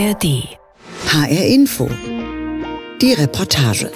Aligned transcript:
ARD. 0.00 0.48
HR 1.08 1.46
Info. 1.46 1.86
Die 3.02 3.12
Reportage. 3.12 3.90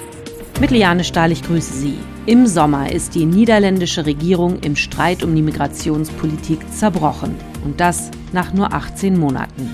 Mit 0.60 0.70
Liane 0.70 1.02
Stahl, 1.02 1.32
ich 1.32 1.42
grüße 1.42 1.72
Sie. 1.72 1.94
Im 2.26 2.46
Sommer 2.46 2.92
ist 2.92 3.14
die 3.14 3.24
niederländische 3.24 4.04
Regierung 4.04 4.58
im 4.60 4.76
Streit 4.76 5.22
um 5.22 5.34
die 5.34 5.40
Migrationspolitik 5.40 6.60
zerbrochen. 6.70 7.34
Und 7.64 7.80
das 7.80 8.10
nach 8.34 8.52
nur 8.52 8.74
18 8.74 9.18
Monaten. 9.18 9.70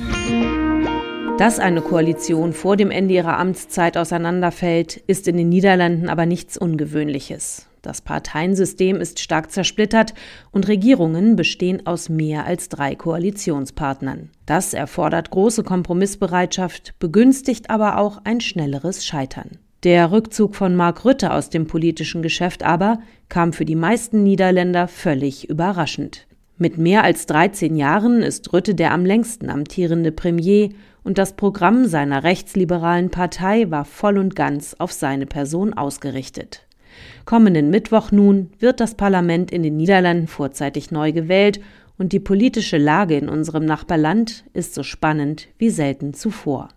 Dass 1.38 1.58
eine 1.58 1.80
Koalition 1.80 2.52
vor 2.52 2.76
dem 2.76 2.92
Ende 2.92 3.14
ihrer 3.14 3.36
Amtszeit 3.36 3.96
auseinanderfällt, 3.96 4.98
ist 5.08 5.26
in 5.26 5.36
den 5.36 5.48
Niederlanden 5.48 6.08
aber 6.08 6.26
nichts 6.26 6.56
Ungewöhnliches. 6.56 7.66
Das 7.82 8.02
Parteiensystem 8.02 8.96
ist 8.96 9.20
stark 9.20 9.50
zersplittert 9.50 10.14
und 10.50 10.68
Regierungen 10.68 11.36
bestehen 11.36 11.86
aus 11.86 12.08
mehr 12.08 12.44
als 12.44 12.68
drei 12.68 12.94
Koalitionspartnern. 12.94 14.30
Das 14.44 14.74
erfordert 14.74 15.30
große 15.30 15.62
Kompromissbereitschaft, 15.62 16.94
begünstigt 16.98 17.70
aber 17.70 17.98
auch 17.98 18.20
ein 18.24 18.40
schnelleres 18.40 19.06
Scheitern. 19.06 19.58
Der 19.82 20.12
Rückzug 20.12 20.56
von 20.56 20.76
Mark 20.76 21.06
Rütte 21.06 21.32
aus 21.32 21.48
dem 21.48 21.66
politischen 21.66 22.20
Geschäft 22.20 22.62
aber 22.62 22.98
kam 23.30 23.54
für 23.54 23.64
die 23.64 23.76
meisten 23.76 24.22
Niederländer 24.22 24.88
völlig 24.88 25.48
überraschend. 25.48 26.26
Mit 26.58 26.76
mehr 26.76 27.04
als 27.04 27.24
13 27.24 27.74
Jahren 27.76 28.20
ist 28.20 28.52
Rütte 28.52 28.74
der 28.74 28.92
am 28.92 29.06
längsten 29.06 29.48
amtierende 29.48 30.12
Premier 30.12 30.68
und 31.02 31.16
das 31.16 31.32
Programm 31.34 31.86
seiner 31.86 32.22
rechtsliberalen 32.24 33.10
Partei 33.10 33.70
war 33.70 33.86
voll 33.86 34.18
und 34.18 34.36
ganz 34.36 34.76
auf 34.78 34.92
seine 34.92 35.24
Person 35.24 35.72
ausgerichtet. 35.72 36.66
Kommenden 37.24 37.70
Mittwoch 37.70 38.10
nun 38.10 38.50
wird 38.58 38.80
das 38.80 38.94
Parlament 38.94 39.50
in 39.50 39.62
den 39.62 39.76
Niederlanden 39.76 40.28
vorzeitig 40.28 40.90
neu 40.90 41.12
gewählt 41.12 41.60
und 41.98 42.12
die 42.12 42.20
politische 42.20 42.78
Lage 42.78 43.16
in 43.16 43.28
unserem 43.28 43.64
Nachbarland 43.64 44.44
ist 44.54 44.74
so 44.74 44.82
spannend 44.82 45.48
wie 45.58 45.70
selten 45.70 46.14
zuvor. 46.14 46.68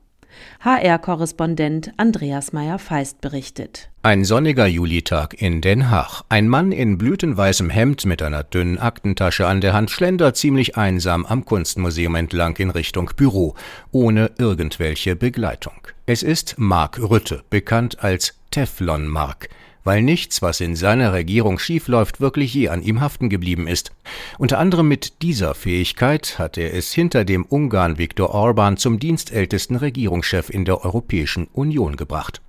HR-Korrespondent 0.59 1.91
Andreas 1.97 2.53
Meyer-Feist 2.53 3.21
berichtet. 3.21 3.89
Ein 4.01 4.25
sonniger 4.25 4.65
Julitag 4.67 5.41
in 5.41 5.61
Den 5.61 5.89
Haag. 5.89 6.23
Ein 6.29 6.47
Mann 6.47 6.71
in 6.71 6.97
blütenweißem 6.97 7.69
Hemd 7.69 8.05
mit 8.05 8.21
einer 8.21 8.43
dünnen 8.43 8.77
Aktentasche 8.77 9.47
an 9.47 9.61
der 9.61 9.73
Hand 9.73 9.91
schlendert 9.91 10.35
ziemlich 10.35 10.75
einsam 10.77 11.25
am 11.25 11.45
Kunstmuseum 11.45 12.16
entlang 12.16 12.57
in 12.57 12.69
Richtung 12.69 13.11
Büro, 13.16 13.55
ohne 13.91 14.31
irgendwelche 14.38 15.16
Begleitung. 15.16 15.88
Es 16.05 16.23
ist 16.23 16.55
Mark 16.57 16.99
Rütte, 16.99 17.43
bekannt 17.49 18.03
als 18.03 18.38
Teflon 18.51 19.07
Mark 19.07 19.49
weil 19.83 20.01
nichts, 20.01 20.41
was 20.41 20.61
in 20.61 20.75
seiner 20.75 21.13
Regierung 21.13 21.59
schiefläuft, 21.59 22.21
wirklich 22.21 22.53
je 22.53 22.69
an 22.69 22.81
ihm 22.81 23.01
haften 23.01 23.29
geblieben 23.29 23.67
ist. 23.67 23.91
Unter 24.37 24.59
anderem 24.59 24.87
mit 24.87 25.21
dieser 25.21 25.55
Fähigkeit 25.55 26.39
hat 26.39 26.57
er 26.57 26.73
es 26.73 26.93
hinter 26.93 27.25
dem 27.25 27.45
Ungarn 27.45 27.97
Viktor 27.97 28.31
Orban 28.31 28.77
zum 28.77 28.99
dienstältesten 28.99 29.75
Regierungschef 29.75 30.49
in 30.49 30.65
der 30.65 30.83
Europäischen 30.83 31.47
Union 31.53 31.95
gebracht. 31.95 32.41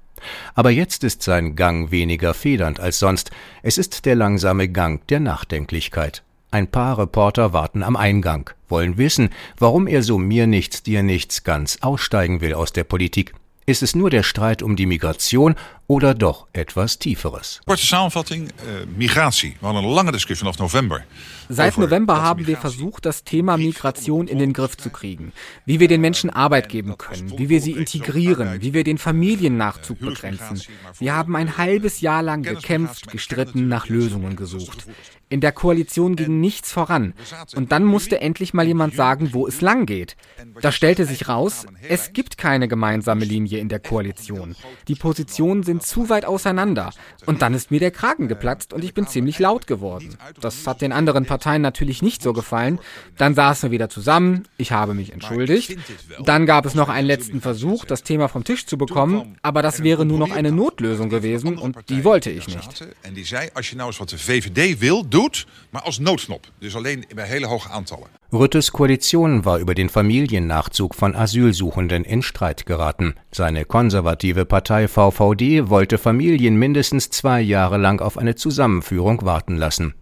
Aber 0.55 0.71
jetzt 0.71 1.05
ist 1.05 1.23
sein 1.23 1.57
Gang 1.57 1.91
weniger 1.91 2.35
federnd 2.35 2.81
als 2.81 2.99
sonst. 2.99 3.31
Es 3.63 3.79
ist 3.79 4.07
der 4.07 4.15
langsame 4.15 4.69
Gang 4.69 5.07
der 5.09 5.21
Nachdenklichkeit. 5.21 6.23
Ein 6.51 6.69
paar 6.69 6.99
Reporter 6.99 7.53
warten 7.53 7.83
am 7.83 7.97
Eingang, 7.97 8.51
wollen 8.69 8.97
wissen, 8.97 9.31
warum 9.59 9.89
er 9.89 10.03
so 10.03 10.19
mir 10.19 10.47
nichts, 10.47 10.85
dir 10.85 11.03
nichts 11.03 11.43
ganz 11.43 11.79
aussteigen 11.81 12.41
will 12.41 12.55
aus 12.55 12.73
der 12.73 12.85
Politik. 12.85 13.35
Ist 13.67 13.83
es 13.83 13.97
nur 13.97 14.11
der 14.11 14.23
Streit 14.23 14.63
um 14.63 14.77
die 14.77 14.87
Migration 14.87 15.57
oder 15.87 16.15
doch 16.15 16.47
etwas 16.53 16.99
Tieferes? 16.99 17.61
Kurze 17.67 17.87
Samenvatting, 17.87 18.49
äh, 18.49 18.87
Migratie. 18.97 19.57
Wir 19.61 19.69
hadden 19.69 19.85
een 19.85 19.91
lange 19.91 20.13
discussie 20.13 20.45
vanaf 20.45 20.59
November. 20.59 21.05
Seit 21.49 21.77
November 21.77 22.23
haben 22.23 22.47
wir 22.47 22.57
versucht, 22.57 23.05
das 23.05 23.23
Thema 23.25 23.57
Migration 23.59 24.29
in 24.29 24.39
den 24.39 24.53
Griff 24.53 24.77
zu 24.77 24.89
kriegen. 24.91 25.33
Wie 25.67 25.79
wir 25.79 25.89
den 25.89 26.01
Menschen 26.01 26.31
Arbeit 26.31 26.69
geben 26.69 26.97
können, 26.97 27.39
wie 27.39 27.49
wir 27.49 27.61
sie 27.61 27.73
integrieren, 27.73 28.63
wie 28.63 28.73
wir 28.73 28.85
den 28.85 28.97
Familiennachzug 28.99 29.99
begrenzen. 30.01 30.63
Wir 30.99 31.15
haben 31.15 31.37
ein 31.37 31.59
halbes 31.59 32.01
Jahr 32.01 32.23
lang 32.23 32.43
gekämpft, 32.43 33.11
gestritten, 33.11 33.69
nach 33.69 33.89
Lösungen 33.89 34.37
gesucht. 34.37 34.87
In 35.29 35.41
der 35.41 35.53
Koalition 35.53 36.17
ging 36.17 36.41
nichts 36.41 36.71
voran. 36.71 37.15
Und 37.57 37.73
dann 37.73 37.85
musste 37.85 38.21
endlich 38.21 38.55
mal 38.55 38.67
jemand 38.67 38.95
sagen, 38.95 39.31
wo 39.33 39.47
es 39.47 39.61
lang 39.61 39.85
geht. 39.85 40.17
Da 40.61 40.71
stellte 40.71 41.07
sich 41.07 41.29
raus, 41.29 41.67
es 41.89 42.13
gibt 42.13 42.39
keine 42.39 42.69
gemeinsame 42.69 43.25
Linie 43.25 43.59
in 43.59 43.69
der 43.69 43.81
Koalition. 43.81 44.55
Die 44.87 44.95
Positionen 44.95 45.63
sind 45.63 45.74
zu 45.81 46.09
weit 46.09 46.25
auseinander. 46.25 46.93
Und 47.27 47.43
dann 47.43 47.55
ist 47.55 47.71
mir 47.71 47.81
der 47.81 47.91
Kragen 47.91 48.29
geplatzt 48.29 48.73
und 48.73 48.85
ich 48.85 48.95
bin 48.95 49.07
ziemlich 49.07 49.39
laut 49.39 49.67
geworden. 49.67 50.17
Das 50.41 50.67
hat 50.67 50.81
den 50.81 50.93
anderen 50.93 51.27
Parteien 51.27 51.63
natürlich 51.63 52.03
nicht 52.03 52.23
so 52.23 52.33
gefallen. 52.33 52.79
Dann 53.17 53.35
saßen 53.35 53.71
wir 53.71 53.75
wieder 53.75 53.89
zusammen, 53.89 54.45
ich 54.57 54.73
habe 54.73 54.95
mich 54.95 55.13
entschuldigt. 55.13 55.77
Dann 56.25 56.47
gab 56.47 56.67
es 56.67 56.75
noch 56.75 56.89
einen 56.89 57.07
letzten 57.07 57.41
Versuch, 57.41 57.85
das 57.85 58.03
Thema 58.03 58.29
vom 58.29 58.45
Tisch 58.45 58.67
zu 58.67 58.77
bekommen, 58.77 59.37
aber 59.43 59.63
das 59.63 59.83
wäre 59.83 60.05
nur 60.05 60.19
noch 60.19 60.31
eine 60.31 60.53
Notlösung 60.53 61.09
gewesen 61.09 61.59
und 61.59 61.89
die 61.89 62.05
wollte 62.05 62.31
ich 62.31 62.47
nicht. 62.49 62.85
En 63.03 63.15
die 63.15 63.25
zei, 63.25 63.51
als 63.55 63.71
je 63.71 63.77
nou 63.77 63.89
eens 63.89 63.99
wat 63.99 64.09
de 64.09 64.19
VVD 64.19 64.79
wil, 64.79 65.09
doet, 65.09 65.47
maar 65.71 65.83
als 65.83 65.99
noodknop. 65.99 66.47
Dus 66.59 66.77
alleen 66.77 67.05
bij 67.15 67.27
hele 67.27 67.47
hoge 67.47 67.69
aantallen. 67.69 68.09
Rüttes 68.35 68.73
Koalition 68.73 69.45
war 69.45 69.61
über 69.61 69.77
den 69.77 69.89
Familiennachzug 69.89 70.97
von 70.97 71.15
Asylsuchenden 71.15 72.03
in 72.03 72.21
Streit 72.21 72.67
geraten. 72.67 73.15
Seine 73.31 73.65
konservative 73.65 74.45
Partei 74.45 74.89
VVD 74.89 75.69
wollte 75.69 75.99
Familien 75.99 76.57
mindestens 76.57 77.11
zwei 77.11 77.41
Jahre 77.41 77.79
lang 77.79 78.01
auf 78.01 78.19
eine 78.19 78.35
Zusammenführung 78.35 79.25
warten 79.25 79.57
lassen. 79.57 79.95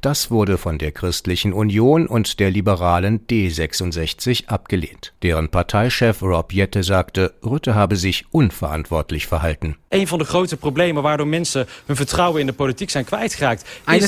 Das 0.00 0.30
wurde 0.30 0.58
von 0.58 0.78
der 0.78 0.92
Christlichen 0.92 1.52
Union 1.52 2.06
und 2.06 2.40
der 2.40 2.50
liberalen 2.50 3.26
D66 3.26 4.46
abgelehnt. 4.48 5.12
Deren 5.22 5.48
Parteichef 5.48 6.22
Rob 6.22 6.52
Jette 6.52 6.82
sagte, 6.82 7.34
Rütte 7.44 7.74
habe 7.74 7.96
sich 7.96 8.26
unverantwortlich 8.30 9.26
verhalten. 9.26 9.76
Eines 9.90 10.10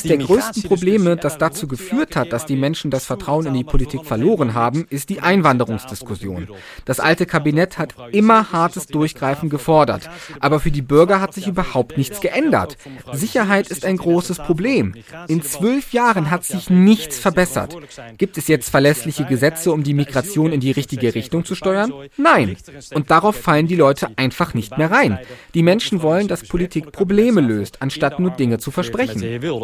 der 0.03 0.19
größten 0.19 0.62
Probleme, 0.62 1.16
das 1.16 1.38
dazu 1.38 1.66
geführt 1.66 2.16
hat, 2.16 2.32
dass 2.32 2.47
die 2.47 2.56
Menschen 2.56 2.91
das 2.91 3.06
Vertrauen 3.06 3.47
in 3.47 3.54
die 3.54 3.65
Politik 3.65 4.04
verloren 4.04 4.54
haben, 4.54 4.87
ist 4.91 5.09
die 5.09 5.20
Einwanderungsdiskussion. 5.20 6.49
Das 6.84 7.00
alte 7.00 7.26
Kabinett 7.26 7.78
hat 7.78 7.94
immer 8.12 8.53
hartes 8.53 8.87
Durchgreifen 8.87 9.49
gefordert, 9.49 10.10
aber 10.41 10.60
für 10.60 10.70
die 10.70 10.82
Bürger 10.82 11.20
hat 11.20 11.34
sich 11.34 11.47
überhaupt 11.47 11.97
nichts 11.97 12.20
geändert. 12.20 12.76
Sicherheit 13.12 13.69
ist 13.69 13.84
ein 13.84 13.97
großes 13.97 14.38
Problem. 14.38 14.94
In 15.28 15.43
zwölf 15.50 15.93
Jahren 15.93 16.31
hat 16.31 16.44
sich 16.44 16.71
nichts 16.71 17.19
verbessert. 17.19 17.77
Gibt 18.19 18.37
es 18.38 18.49
jetzt 18.49 18.71
verlässliche 18.71 19.25
Gesetze, 19.25 19.72
um 19.72 19.83
die 19.83 19.94
Migration 19.94 20.53
in 20.53 20.61
die 20.61 20.71
richtige 20.71 21.15
Richtung 21.15 21.44
zu 21.44 21.55
steuern? 21.55 21.93
Nein. 22.16 22.56
Und 22.94 23.11
darauf 23.11 23.37
fallen 23.37 23.66
die 23.66 23.77
Leute 23.77 24.09
einfach 24.16 24.55
nicht 24.55 24.78
mehr 24.78 24.91
rein. 24.91 25.19
Die 25.55 25.62
Menschen 25.62 26.03
wollen, 26.03 26.28
dass 26.28 26.47
Politik 26.47 26.93
Probleme 26.93 27.41
löst, 27.41 27.83
anstatt 27.83 28.19
nur 28.19 28.31
Dinge 28.31 28.59
zu 28.59 28.71
versprechen. 28.71 29.22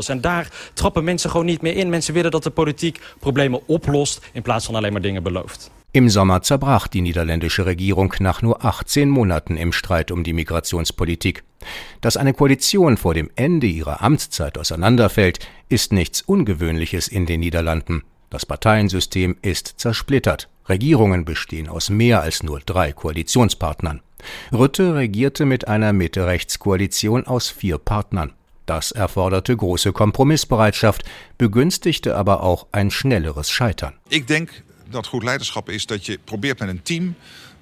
En 0.09 0.21
daar 0.21 0.49
trappen 0.75 1.05
mensen 1.05 1.31
gewoon 1.31 1.47
niet 1.47 1.63
meer 1.63 1.77
in. 1.77 1.91
Mensen 1.91 2.15
willen 2.15 2.31
dat 2.31 2.43
de 2.43 2.51
politiek 2.51 3.01
problemen 3.19 3.61
oplost 3.67 4.21
in 4.33 4.43
plaats 4.43 4.67
van 4.67 4.75
alleen 4.75 4.93
maar 4.93 5.03
dingen 5.03 5.23
belooft. 5.23 5.71
Im 5.93 6.11
Sommer 6.11 6.43
zerbrach 6.43 6.89
die 6.89 7.01
niederländische 7.01 7.65
Regierung 7.65 8.13
nach 8.19 8.43
nur 8.43 8.65
18 8.65 9.09
Monaten 9.09 9.57
im 9.57 9.73
Streit 9.73 10.11
um 10.11 10.25
die 10.25 10.35
Migrationspolitik. 10.35 11.43
Dass 12.01 12.17
eine 12.17 12.35
Koalition 12.35 12.97
vor 12.97 13.15
dem 13.15 13.31
Ende 13.35 13.67
ihrer 13.67 14.03
Amtszeit 14.03 14.59
auseinanderfällt, 14.59 15.39
ist 15.69 15.93
nichts 15.93 16.21
Ungewöhnliches 16.21 17.09
in 17.09 17.25
den 17.25 17.41
Niederlanden. 17.41 18.03
Das 18.31 18.45
Parteiensystem 18.45 19.37
ist 19.41 19.75
zersplittert. 19.79 20.49
Regierungen 20.69 21.25
bestehen 21.25 21.69
aus 21.69 21.91
mehr 21.91 22.23
als 22.23 22.43
nur 22.43 22.61
drei 22.61 22.93
Koalitionspartnern. 22.93 24.03
Rütte 24.53 24.95
regierte 24.95 25.47
mit 25.47 25.69
einer 25.69 25.93
Mitte-Rechts-Koalition 25.93 27.27
aus 27.27 27.49
vier 27.49 27.79
Partnern. 27.79 28.33
Das 28.67 28.91
erforderte 28.91 29.57
große 29.57 29.93
Kompromissbereitschaft, 29.93 31.05
begünstigte 31.39 32.17
aber 32.17 32.43
auch 32.43 32.67
ein 32.73 32.91
schnelleres 32.91 33.49
Scheitern. 33.49 33.95
Ich 34.09 34.27
denke, 34.27 34.55
dat 34.91 35.07
goed 35.07 35.23
leiderschap 35.23 35.69
is 35.69 35.87
dat 35.87 36.07
je 36.07 36.19
probeert 36.25 36.59
met 36.59 36.69
een 36.69 36.83
team. 36.83 37.15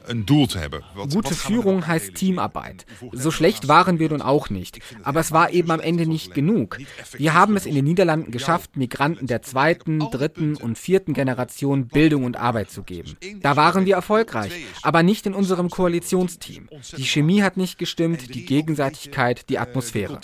Gute 0.06 1.34
Führung 1.34 1.86
heißt 1.86 2.14
Teamarbeit. 2.14 2.84
So 3.12 3.30
schlecht 3.30 3.68
waren 3.68 3.98
wir 3.98 4.10
nun 4.10 4.20
auch 4.20 4.50
nicht. 4.50 4.80
Aber 5.02 5.20
es 5.20 5.32
war 5.32 5.50
eben 5.50 5.70
am 5.70 5.80
Ende 5.80 6.06
nicht 6.06 6.34
genug. 6.34 6.78
Wir 7.16 7.32
haben 7.32 7.56
es 7.56 7.64
in 7.64 7.74
den 7.74 7.84
Niederlanden 7.84 8.30
geschafft, 8.30 8.76
Migranten 8.76 9.26
der 9.26 9.40
zweiten, 9.42 10.00
dritten 10.00 10.56
und 10.56 10.76
vierten 10.76 11.14
Generation 11.14 11.88
Bildung 11.88 12.24
und 12.24 12.36
Arbeit 12.36 12.70
zu 12.70 12.82
geben. 12.82 13.16
Da 13.40 13.56
waren 13.56 13.86
wir 13.86 13.94
erfolgreich, 13.94 14.52
aber 14.82 15.02
nicht 15.02 15.26
in 15.26 15.34
unserem 15.34 15.70
Koalitionsteam. 15.70 16.68
Die 16.96 17.06
Chemie 17.06 17.42
hat 17.42 17.56
nicht 17.56 17.78
gestimmt, 17.78 18.34
die 18.34 18.44
Gegenseitigkeit, 18.44 19.48
die 19.48 19.58
Atmosphäre. 19.58 20.20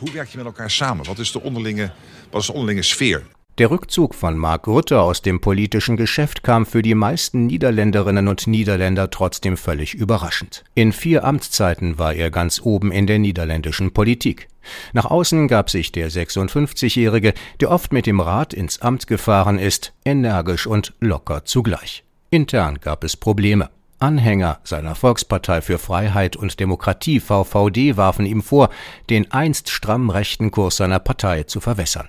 Hoe 0.00 0.14
werk 0.14 0.28
je 0.30 0.36
met 0.36 0.46
elkaar 0.46 0.70
samen? 0.70 1.06
Wat 1.06 1.18
is 1.18 1.32
de 1.32 1.40
onderlinge, 1.40 1.92
wat 2.30 2.40
is 2.40 2.46
de 2.46 2.52
onderlinge 2.52 2.82
sfeer? 2.82 3.22
Der 3.58 3.70
Rückzug 3.70 4.14
von 4.14 4.38
Mark 4.38 4.66
Rutte 4.66 4.98
aus 5.02 5.20
dem 5.20 5.42
politischen 5.42 5.98
Geschäft 5.98 6.42
kam 6.42 6.64
für 6.64 6.80
die 6.80 6.94
meisten 6.94 7.46
Niederländerinnen 7.46 8.26
und 8.28 8.46
Niederländer 8.46 9.10
trotzdem 9.10 9.58
völlig 9.58 9.92
überraschend. 9.92 10.64
In 10.74 10.90
vier 10.90 11.24
Amtszeiten 11.24 11.98
war 11.98 12.14
er 12.14 12.30
ganz 12.30 12.62
oben 12.62 12.90
in 12.90 13.06
der 13.06 13.18
niederländischen 13.18 13.92
Politik. 13.92 14.48
Nach 14.94 15.04
außen 15.04 15.48
gab 15.48 15.68
sich 15.68 15.92
der 15.92 16.10
56-Jährige, 16.10 17.34
der 17.60 17.70
oft 17.70 17.92
mit 17.92 18.06
dem 18.06 18.20
Rad 18.20 18.54
ins 18.54 18.80
Amt 18.80 19.06
gefahren 19.06 19.58
ist, 19.58 19.92
energisch 20.06 20.66
und 20.66 20.94
locker 21.00 21.44
zugleich. 21.44 22.04
Intern 22.30 22.78
gab 22.80 23.04
es 23.04 23.18
Probleme. 23.18 23.68
Anhänger 23.98 24.60
seiner 24.64 24.94
Volkspartei 24.94 25.60
für 25.60 25.78
Freiheit 25.78 26.36
und 26.36 26.58
Demokratie 26.58 27.20
VVD 27.20 27.98
warfen 27.98 28.24
ihm 28.24 28.42
vor, 28.42 28.70
den 29.10 29.30
einst 29.30 29.68
stramm 29.68 30.08
rechten 30.08 30.50
Kurs 30.50 30.78
seiner 30.78 31.00
Partei 31.00 31.42
zu 31.42 31.60
verwässern. 31.60 32.08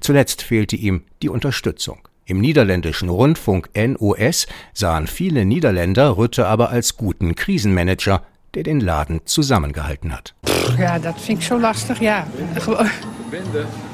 Zuletzt 0.00 0.42
fehlte 0.42 0.76
ihm 0.76 1.02
die 1.22 1.28
Unterstützung. 1.28 2.08
Im 2.24 2.40
niederländischen 2.40 3.08
Rundfunk 3.08 3.70
NOS 3.74 4.46
sahen 4.72 5.06
viele 5.06 5.44
Niederländer 5.44 6.16
Rütte 6.16 6.46
aber 6.46 6.70
als 6.70 6.96
guten 6.96 7.34
Krisenmanager, 7.34 8.22
der 8.54 8.62
den 8.62 8.80
Laden 8.80 9.20
zusammengehalten 9.24 10.12
hat. 10.12 10.34
Ja, 10.78 10.98
das 10.98 11.20
finde 11.20 11.40
ich 11.42 11.46
schon 11.48 11.60
lastig, 11.60 12.00
ja. 12.00 12.26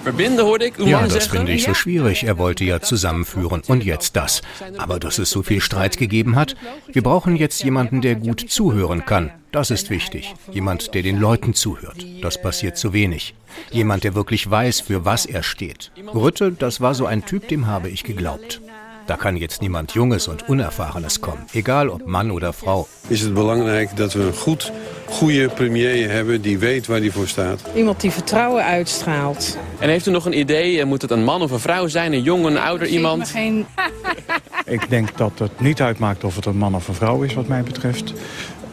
Verbinden, 0.03 0.45
hoorde 0.45 0.67
ik. 0.67 0.75
Ja, 0.79 1.07
das 1.07 1.29
finde 1.29 1.53
ich 1.53 1.65
so 1.65 1.75
schwierig. 1.75 2.25
Er 2.25 2.39
wollte 2.39 2.65
ja 2.65 2.81
zusammenführen. 2.81 3.63
Und 3.69 3.85
jetzt 3.85 4.17
das. 4.17 4.43
Aber 4.79 4.99
dass 4.99 5.19
es 5.19 5.31
so 5.31 5.43
viel 5.43 5.61
Streit 5.61 5.97
gegeben 5.97 6.35
hat, 6.35 6.57
wir 6.93 7.03
brauchen 7.03 7.37
jetzt 7.37 7.63
jemanden, 7.63 8.01
der 8.01 8.17
gut 8.17 8.45
zuhören 8.49 9.05
kann. 9.05 9.31
Das 9.53 9.71
ist 9.71 9.91
wichtig. 9.91 10.35
Jemand, 10.51 10.95
der 10.95 11.03
den 11.03 11.19
Leuten 11.19 11.55
zuhört. 11.55 12.05
Das 12.21 12.41
passiert 12.41 12.77
zu 12.77 12.93
wenig. 12.93 13.35
Jemand, 13.71 14.05
der 14.05 14.15
wirklich 14.15 14.51
weiß, 14.51 14.81
für 14.81 15.05
was 15.05 15.25
er 15.25 15.43
steht. 15.43 15.91
Rütte, 16.15 16.53
das 16.53 16.81
war 16.81 16.95
so 16.95 17.07
ein 17.07 17.25
Typ, 17.25 17.49
dem 17.49 17.67
habe 17.67 17.89
ich 17.89 18.05
geglaubt. 18.05 18.61
Da 19.09 19.17
kann 19.17 19.39
jetzt 19.39 19.63
niemand 19.63 19.95
Junges 19.95 20.29
und 20.29 20.51
Unerfahrenes 20.51 21.23
kommen, 21.23 21.47
egal 21.55 21.89
ob 21.89 22.07
Mann 22.07 22.31
oder 22.31 22.53
Frau. 22.53 22.87
Ist 23.09 23.23
es 23.23 23.33
belangrijk 23.33 23.97
dat 23.97 24.13
we 24.13 24.23
een 24.23 24.35
goed, 24.35 24.73
goede 25.07 25.49
premier 25.49 26.11
hebben 26.11 26.43
die 26.43 26.59
weet 26.59 26.87
waar 26.87 26.99
hij 26.99 27.11
voor 27.11 27.29
staat? 27.29 27.63
Iemand 27.75 28.01
die 28.01 28.11
vertrouwen 28.11 28.65
uitstraalt. 28.65 29.59
En 29.79 29.89
heeft 29.89 30.07
u 30.07 30.11
nog 30.11 30.25
een 30.25 30.39
idee? 30.39 30.85
Moet 30.85 31.03
het 31.03 31.11
een 31.11 31.25
man 31.25 31.43
of 31.43 31.51
een 31.51 31.61
vrouw 31.61 31.87
zijn? 31.87 32.13
Een 32.13 32.23
jong, 32.23 32.47
een 32.47 32.59
ouder 32.59 32.87
iemand? 32.87 33.29
Geen... 33.29 33.67
Ik 34.65 34.91
denk 34.91 35.17
dat 35.17 35.33
het 35.39 35.61
niet 35.61 35.81
uitmaakt 35.81 36.25
of 36.25 36.37
het 36.37 36.47
een 36.47 36.57
man 36.57 36.75
of 36.75 36.89
een 36.89 36.95
vrouw 36.95 37.23
is 37.23 37.35
wat 37.35 37.49
mij 37.49 37.63
betreft. 37.63 38.13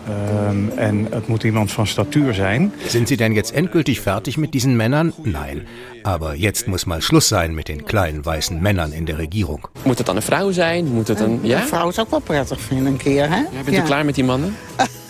Ähm, 0.07 0.72
en 0.78 1.07
het 1.10 1.28
moet 1.28 1.44
iemand 1.44 1.72
van 1.72 1.88
statuur 1.88 2.34
zijn. 2.34 2.74
Sind 2.88 3.07
Sie 3.07 3.18
denn 3.18 3.34
jetzt 3.34 3.54
endgültig 3.54 4.00
fertig 4.00 4.38
mit 4.38 4.54
diesen 4.54 4.75
Männern? 4.75 5.13
Nein. 5.24 5.68
Aber 6.04 6.36
jetzt 6.36 6.68
muss 6.68 6.86
mal 6.86 7.02
Schluss 7.02 7.28
sein 7.28 7.54
mit 7.56 7.68
den 7.68 7.86
kleinen 7.86 8.24
weißen 8.24 8.62
Männern 8.62 8.92
in 8.92 9.06
der 9.06 9.18
Regierung. 9.18 9.68
Moet 9.84 9.98
het 9.98 10.06
dan 10.06 10.16
een 10.16 10.22
vrouw 10.22 10.52
zijn? 10.52 10.86
Moet 10.86 11.07
het 11.07 11.19
een... 11.19 11.40
Ja? 11.42 11.62
Een 11.62 11.68
vrouw 11.68 11.92
zou 11.92 12.06
ik 12.06 12.12
wel 12.12 12.19
prettig 12.19 12.62
vinden 12.62 12.86
een 12.86 12.98
keer, 12.98 13.30
hè? 13.30 13.36
Ja, 13.36 13.63
bent 13.66 13.78
u 13.78 13.81
klaar 13.81 14.06
met 14.06 14.16
die 14.16 14.24
mannen? 14.24 14.56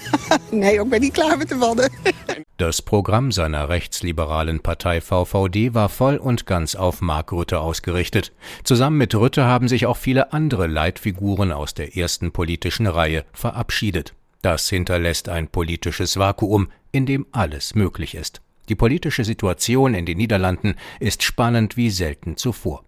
nee, 0.51 0.79
ik 0.79 0.89
ben 0.89 1.01
niet 1.01 1.13
klaar 1.13 1.37
met 1.37 1.49
de 1.49 1.55
mannen. 1.55 1.89
Das 2.57 2.81
Programm 2.81 3.33
seiner 3.33 3.67
rechtsliberalen 3.67 4.61
Partei 4.61 5.01
VVD 5.01 5.73
war 5.73 5.89
voll 5.89 6.15
und 6.15 6.45
ganz 6.45 6.75
auf 6.75 7.01
Mark 7.01 7.33
Rütte 7.33 7.59
ausgerichtet. 7.59 8.31
Zusammen 8.63 8.97
mit 8.97 9.13
Rütte 9.13 9.43
haben 9.43 9.67
sich 9.67 9.85
auch 9.85 9.97
viele 9.97 10.31
andere 10.31 10.67
Leitfiguren 10.67 11.51
aus 11.51 11.73
der 11.73 11.97
ersten 11.97 12.31
politischen 12.31 12.87
Reihe 12.87 13.25
verabschiedet. 13.33 14.13
Das 14.45 14.69
hinterlässt 14.69 15.27
ein 15.27 15.47
politisches 15.47 16.17
Vakuum, 16.17 16.67
in 16.91 17.07
dem 17.07 17.25
alles 17.31 17.73
möglich 17.73 18.13
ist. 18.13 18.41
Die 18.69 18.75
politische 18.75 19.23
Situation 19.23 19.95
in 19.95 20.05
den 20.05 20.19
Niederlanden 20.19 20.75
ist 20.99 21.23
spannend 21.23 21.77
wie 21.77 21.89
selten 21.89 22.37
zuvor. 22.37 22.83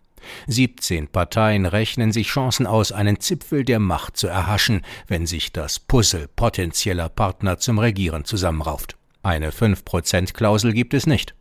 17 0.45 1.07
Parteien 1.07 1.65
rechnen 1.65 2.12
sich 2.12 2.27
Chancen 2.27 2.68
aus, 2.68 2.92
einen 2.92 3.19
Zipfel 3.19 3.65
der 3.65 3.80
Macht 3.80 4.18
zu 4.18 4.27
erhaschen, 4.27 4.83
wenn 5.07 5.25
sich 5.25 5.51
das 5.51 5.80
Puzzle 5.80 6.27
potenzieller 6.36 7.09
Partner 7.09 7.57
zum 7.57 7.80
Regieren 7.80 8.24
zusammenrauft. 8.24 8.95
Eine 9.24 9.50
5%-Klausel 9.50 10.74
gibt 10.74 10.94
es 10.94 11.07
nicht. 11.07 11.33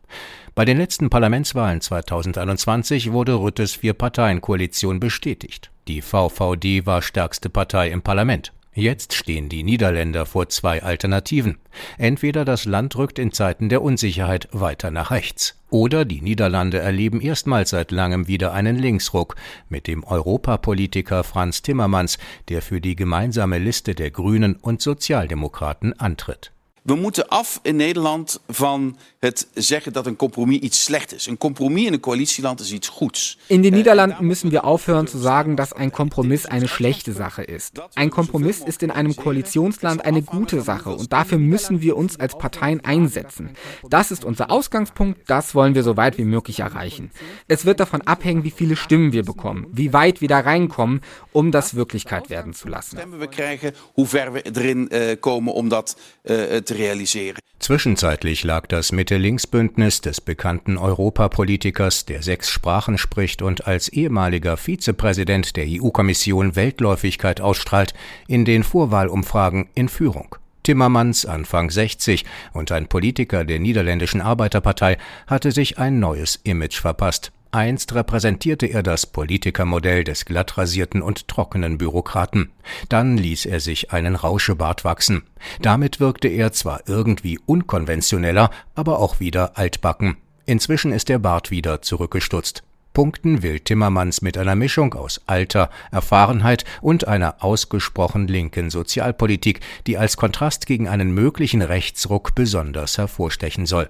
Bei 0.54 0.64
den 0.64 0.78
letzten 0.78 1.10
Parlamentswahlen 1.10 1.82
2021 1.82 3.12
wurde 3.12 3.34
Rüttes 3.34 3.74
Vier-Parteien-Koalition 3.74 4.98
bestätigt. 4.98 5.70
Die 5.88 6.00
VVD 6.00 6.86
war 6.86 7.02
stärkste 7.02 7.50
Partei 7.50 7.90
im 7.90 8.00
Parlament. 8.00 8.54
Jetzt 8.78 9.14
stehen 9.14 9.48
die 9.48 9.62
Niederländer 9.62 10.26
vor 10.26 10.50
zwei 10.50 10.82
Alternativen. 10.82 11.56
Entweder 11.96 12.44
das 12.44 12.66
Land 12.66 12.94
rückt 12.96 13.18
in 13.18 13.32
Zeiten 13.32 13.70
der 13.70 13.80
Unsicherheit 13.80 14.50
weiter 14.52 14.90
nach 14.90 15.10
rechts, 15.10 15.58
oder 15.70 16.04
die 16.04 16.20
Niederlande 16.20 16.78
erleben 16.78 17.22
erstmals 17.22 17.70
seit 17.70 17.90
langem 17.90 18.28
wieder 18.28 18.52
einen 18.52 18.76
Linksruck 18.76 19.36
mit 19.70 19.86
dem 19.86 20.04
Europapolitiker 20.04 21.24
Franz 21.24 21.62
Timmermans, 21.62 22.18
der 22.50 22.60
für 22.60 22.82
die 22.82 22.96
gemeinsame 22.96 23.56
Liste 23.58 23.94
der 23.94 24.10
Grünen 24.10 24.56
und 24.56 24.82
Sozialdemokraten 24.82 25.98
antritt. 25.98 26.52
We 26.86 26.94
moeten 26.94 27.28
af 27.28 27.60
in 27.62 27.76
Nederland 27.76 28.40
van 28.48 28.96
het 29.18 29.48
zeggen 29.54 29.92
dat 29.92 30.06
een 30.06 30.16
compromis 30.16 30.58
iets 30.58 30.84
slecht 30.84 31.14
is. 31.14 31.26
Een 31.26 31.38
compromis 31.38 31.86
in 31.86 31.92
een 31.92 32.00
coalitieland 32.00 32.60
is 32.60 32.72
iets 32.72 32.88
goeds. 32.88 33.38
In 33.46 33.62
den 33.62 33.72
Niederlanden 33.72 34.26
müssen 34.26 34.50
wir 34.50 34.64
aufhören 34.64 35.06
zu 35.06 35.18
sagen, 35.18 35.56
dass 35.56 35.72
ein 35.72 35.90
Kompromiss 35.90 36.46
eine 36.46 36.68
schlechte 36.68 37.12
Sache 37.12 37.42
ist. 37.42 37.80
Ein 37.94 38.10
Kompromiss 38.10 38.60
ist 38.60 38.82
in 38.82 38.90
einem 38.90 39.16
Koalitionsland 39.16 40.04
eine 40.04 40.22
gute 40.22 40.60
Sache 40.60 40.90
und 40.90 41.12
dafür 41.12 41.38
müssen 41.38 41.80
wir 41.80 41.96
uns 41.96 42.20
als 42.20 42.38
Parteien 42.38 42.84
einsetzen. 42.84 43.50
Das 43.90 44.10
ist 44.10 44.24
unser 44.24 44.50
Ausgangspunkt, 44.50 45.18
das 45.26 45.54
wollen 45.54 45.74
wir 45.74 45.82
so 45.82 45.96
weit 45.96 46.18
wie 46.18 46.24
möglich 46.24 46.60
erreichen. 46.60 47.10
Es 47.48 47.64
wird 47.64 47.80
davon 47.80 48.02
abhängen, 48.02 48.44
wie 48.44 48.52
viele 48.52 48.76
Stimmen 48.76 49.12
wir 49.12 49.24
bekommen, 49.24 49.66
wie 49.72 49.92
weit 49.92 50.20
wir 50.20 50.28
da 50.28 50.38
reinkommen, 50.38 51.00
um 51.32 51.50
das 51.50 51.74
Wirklichkeit 51.74 52.30
werden 52.30 52.52
zu 52.52 52.68
lassen. 52.68 52.96
Stemmen 52.96 53.18
wir 53.18 53.26
krijgen, 53.26 53.72
hoe 53.96 54.06
ver 54.06 54.34
we 54.34 54.44
erin 54.44 54.88
uh, 54.92 55.16
komen 55.20 55.52
om 55.52 55.68
dat 55.68 55.96
uh, 56.24 56.36
te 56.64 56.75
realisieren. 56.76 57.38
Zwischenzeitlich 57.58 58.44
lag 58.44 58.66
das 58.66 58.92
Mitte-Links-Bündnis 58.92 60.00
des 60.00 60.20
bekannten 60.20 60.76
Europapolitikers, 60.76 62.04
der 62.04 62.22
sechs 62.22 62.50
Sprachen 62.50 62.98
spricht 62.98 63.42
und 63.42 63.66
als 63.66 63.88
ehemaliger 63.88 64.56
Vizepräsident 64.56 65.56
der 65.56 65.64
EU-Kommission 65.66 66.54
Weltläufigkeit 66.54 67.40
ausstrahlt, 67.40 67.94
in 68.28 68.44
den 68.44 68.62
Vorwahlumfragen 68.62 69.68
in 69.74 69.88
Führung. 69.88 70.36
Timmermans, 70.62 71.24
Anfang 71.24 71.70
60 71.70 72.24
und 72.52 72.72
ein 72.72 72.88
Politiker 72.88 73.44
der 73.44 73.58
niederländischen 73.58 74.20
Arbeiterpartei, 74.20 74.98
hatte 75.26 75.52
sich 75.52 75.78
ein 75.78 75.98
neues 76.00 76.40
Image 76.42 76.80
verpasst. 76.80 77.32
Einst 77.56 77.94
repräsentierte 77.94 78.66
er 78.66 78.82
das 78.82 79.06
Politikermodell 79.06 80.04
des 80.04 80.26
glattrasierten 80.26 81.00
und 81.00 81.26
trockenen 81.26 81.78
Bürokraten. 81.78 82.52
Dann 82.90 83.16
ließ 83.16 83.46
er 83.46 83.60
sich 83.60 83.92
einen 83.92 84.14
Rauschebart 84.14 84.84
wachsen. 84.84 85.22
Damit 85.62 85.98
wirkte 85.98 86.28
er 86.28 86.52
zwar 86.52 86.82
irgendwie 86.86 87.38
unkonventioneller, 87.46 88.50
aber 88.74 88.98
auch 88.98 89.20
wieder 89.20 89.56
altbacken. 89.56 90.18
Inzwischen 90.44 90.92
ist 90.92 91.08
der 91.08 91.18
Bart 91.18 91.50
wieder 91.50 91.80
zurückgestutzt. 91.80 92.62
Punkten 92.92 93.42
will 93.42 93.60
Timmermans 93.60 94.20
mit 94.20 94.36
einer 94.36 94.54
Mischung 94.54 94.92
aus 94.92 95.22
Alter, 95.24 95.70
Erfahrenheit 95.90 96.66
und 96.82 97.08
einer 97.08 97.42
ausgesprochen 97.42 98.28
linken 98.28 98.68
Sozialpolitik, 98.68 99.60
die 99.86 99.96
als 99.96 100.18
Kontrast 100.18 100.66
gegen 100.66 100.88
einen 100.88 101.10
möglichen 101.10 101.62
Rechtsruck 101.62 102.34
besonders 102.34 102.98
hervorstechen 102.98 103.64
soll. 103.64 103.88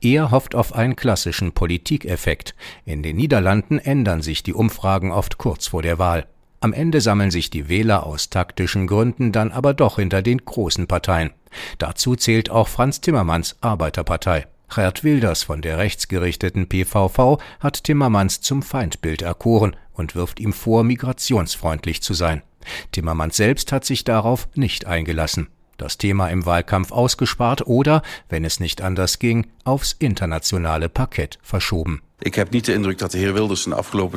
Er 0.00 0.30
hofft 0.30 0.54
auf 0.54 0.74
einen 0.74 0.96
klassischen 0.96 1.52
Politikeffekt. 1.52 2.54
In 2.84 3.02
den 3.02 3.16
Niederlanden 3.16 3.78
ändern 3.78 4.22
sich 4.22 4.42
die 4.42 4.54
Umfragen 4.54 5.12
oft 5.12 5.38
kurz 5.38 5.68
vor 5.68 5.82
der 5.82 5.98
Wahl. 5.98 6.26
Am 6.60 6.72
Ende 6.72 7.00
sammeln 7.00 7.30
sich 7.30 7.50
die 7.50 7.68
Wähler 7.68 8.06
aus 8.06 8.30
taktischen 8.30 8.86
Gründen 8.86 9.32
dann 9.32 9.52
aber 9.52 9.74
doch 9.74 9.96
hinter 9.96 10.22
den 10.22 10.44
großen 10.44 10.86
Parteien. 10.86 11.30
Dazu 11.78 12.16
zählt 12.16 12.50
auch 12.50 12.68
Franz 12.68 13.00
Timmermans 13.00 13.56
Arbeiterpartei. 13.60 14.46
Gerd 14.74 15.04
Wilders 15.04 15.44
von 15.44 15.62
der 15.62 15.78
rechtsgerichteten 15.78 16.68
PVV 16.68 17.38
hat 17.60 17.84
Timmermans 17.84 18.40
zum 18.40 18.62
Feindbild 18.62 19.22
erkoren 19.22 19.76
und 19.92 20.14
wirft 20.16 20.40
ihm 20.40 20.52
vor, 20.52 20.82
migrationsfreundlich 20.82 22.02
zu 22.02 22.14
sein. 22.14 22.42
Timmermans 22.90 23.36
selbst 23.36 23.70
hat 23.70 23.84
sich 23.84 24.02
darauf 24.02 24.48
nicht 24.54 24.86
eingelassen 24.86 25.48
das 25.76 25.98
Thema 25.98 26.28
im 26.28 26.46
Wahlkampf 26.46 26.92
ausgespart 26.92 27.66
oder, 27.66 28.02
wenn 28.28 28.44
es 28.44 28.60
nicht 28.60 28.82
anders 28.82 29.18
ging, 29.18 29.46
aufs 29.64 29.94
internationale 29.98 30.88
Parkett 30.88 31.38
verschoben. 31.42 32.02
Ich 32.22 32.38
habe 32.38 32.50
nicht 32.50 32.66
den 32.66 32.78
Eindruck, 32.78 32.96
dass 32.98 33.14
Herr 33.14 33.34
Wilders 33.34 33.68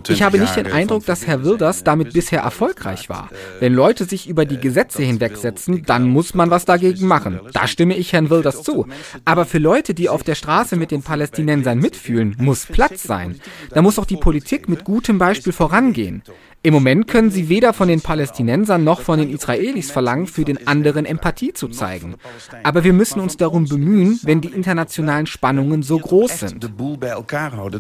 Ich 0.08 0.22
habe 0.24 0.40
nicht 0.40 0.56
den 0.56 0.72
Eindruck, 0.72 1.06
dass 1.06 1.28
Herr 1.28 1.44
Wilders 1.44 1.84
damit 1.84 2.14
bisher 2.14 2.42
erfolgreich 2.42 3.10
war. 3.10 3.30
Wenn 3.60 3.74
Leute 3.74 4.06
sich 4.06 4.30
über 4.30 4.46
die 4.46 4.58
Gesetze 4.58 5.04
hinwegsetzen, 5.04 5.84
dann 5.86 6.08
muss 6.08 6.34
man 6.34 6.50
was 6.50 6.64
dagegen 6.64 7.08
machen. 7.08 7.42
Da 7.52 7.68
stimme 7.68 7.98
ich 7.98 8.14
Herrn 8.14 8.30
Wilders 8.30 8.64
zu. 8.64 8.88
Aber 9.26 9.46
für 9.46 9.58
Leute, 9.58 9.94
die 9.94 10.08
auf 10.08 10.24
der 10.24 10.36
Straße 10.36 10.78
mit 10.78 10.92
den 10.92 11.04
Palästinensern 11.04 11.78
mitfühlen, 11.78 12.38
muss 12.40 12.66
Platz 12.66 13.04
sein. 13.04 13.42
Da 13.72 13.82
muss 13.82 14.00
auch 14.00 14.06
die 14.06 14.18
Politik 14.18 14.70
mit 14.70 14.86
gutem 14.86 15.18
Beispiel 15.18 15.52
vorangehen. 15.52 16.24
Im 16.62 16.74
Moment 16.74 17.08
können 17.08 17.32
sie 17.32 17.48
weder 17.48 17.72
von 17.72 17.88
den 17.88 18.02
Palästinensern 18.02 18.84
noch 18.84 19.00
von 19.00 19.18
den 19.18 19.30
Israelis 19.30 19.92
verlangen, 19.92 20.28
für 20.28 20.44
den 20.44 20.68
anderen 20.68 21.06
Empathie 21.06 21.54
zu 21.54 21.70
zeigen. 21.70 22.16
Aber 22.64 22.84
wir 22.84 22.92
müssen 22.92 23.22
uns 23.22 23.38
darum 23.38 23.64
bemühen, 23.66 24.20
wenn 24.24 24.42
die 24.42 24.50
internationalen 24.50 25.26
Spannungen 25.26 25.84
so 25.84 25.98
groß 25.98 26.40
sind. 26.40 26.70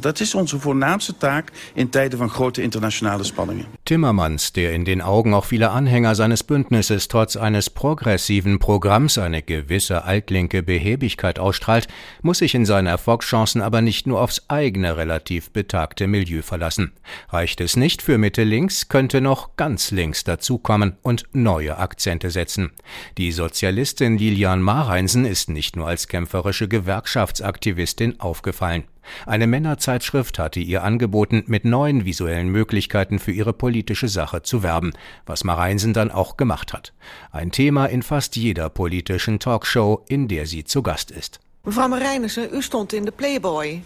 Das 0.01 0.21
ist 0.21 0.33
unsere 0.33 0.61
voornaamste 0.61 1.19
Tag 1.19 1.51
in 1.75 1.91
Zeiten 1.91 2.17
von 2.19 2.29
großen 2.29 2.63
internationalen 2.63 3.25
Spannungen. 3.25 3.65
Timmermans, 3.83 4.53
der 4.53 4.71
in 4.71 4.85
den 4.85 5.01
Augen 5.01 5.33
auch 5.33 5.43
vieler 5.43 5.73
Anhänger 5.73 6.15
seines 6.15 6.43
Bündnisses 6.43 7.09
trotz 7.09 7.35
eines 7.35 7.69
progressiven 7.69 8.59
Programms 8.59 9.17
eine 9.17 9.41
gewisse 9.41 10.05
altlinke 10.05 10.63
Behäbigkeit 10.63 11.37
ausstrahlt, 11.37 11.89
muss 12.21 12.37
sich 12.37 12.55
in 12.55 12.65
seinen 12.65 12.87
Erfolgschancen 12.87 13.61
aber 13.61 13.81
nicht 13.81 14.07
nur 14.07 14.21
aufs 14.21 14.43
eigene 14.47 14.95
relativ 14.95 15.49
betagte 15.51 16.07
Milieu 16.07 16.43
verlassen. 16.43 16.93
Reicht 17.27 17.59
es 17.59 17.75
nicht 17.75 18.01
für 18.01 18.17
Mitte 18.17 18.45
links 18.69 18.87
könnte 18.87 19.19
noch 19.19 19.55
ganz 19.55 19.89
links 19.89 20.23
dazukommen 20.23 20.95
und 21.01 21.23
neue 21.31 21.79
Akzente 21.79 22.29
setzen. 22.29 22.69
Die 23.17 23.31
Sozialistin 23.31 24.19
Lilian 24.19 24.61
Mareinsen 24.61 25.25
ist 25.25 25.49
nicht 25.49 25.75
nur 25.75 25.87
als 25.87 26.07
kämpferische 26.07 26.67
Gewerkschaftsaktivistin 26.67 28.19
aufgefallen. 28.19 28.83
Eine 29.25 29.47
Männerzeitschrift 29.47 30.37
hatte 30.37 30.59
ihr 30.59 30.83
angeboten, 30.83 31.43
mit 31.47 31.65
neuen 31.65 32.05
visuellen 32.05 32.49
Möglichkeiten 32.49 33.17
für 33.17 33.31
ihre 33.31 33.53
politische 33.53 34.07
Sache 34.07 34.43
zu 34.43 34.61
werben, 34.61 34.93
was 35.25 35.43
Mareinsen 35.43 35.93
dann 35.93 36.11
auch 36.11 36.37
gemacht 36.37 36.71
hat. 36.71 36.93
Ein 37.31 37.51
Thema 37.51 37.87
in 37.87 38.03
fast 38.03 38.35
jeder 38.35 38.69
politischen 38.69 39.39
Talkshow, 39.39 40.05
in 40.09 40.27
der 40.27 40.45
sie 40.45 40.63
zu 40.63 40.83
Gast 40.83 41.09
ist. 41.09 41.39
Mevrouw 41.63 41.87
Marijnissen, 41.87 42.53
u 42.53 42.61
stond 42.61 42.93
in 42.93 43.05
de 43.05 43.13
Playboy. 43.15 43.81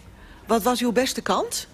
Was 0.49 0.81
uw 0.81 0.91
beste 0.91 1.21
kant? 1.21 1.69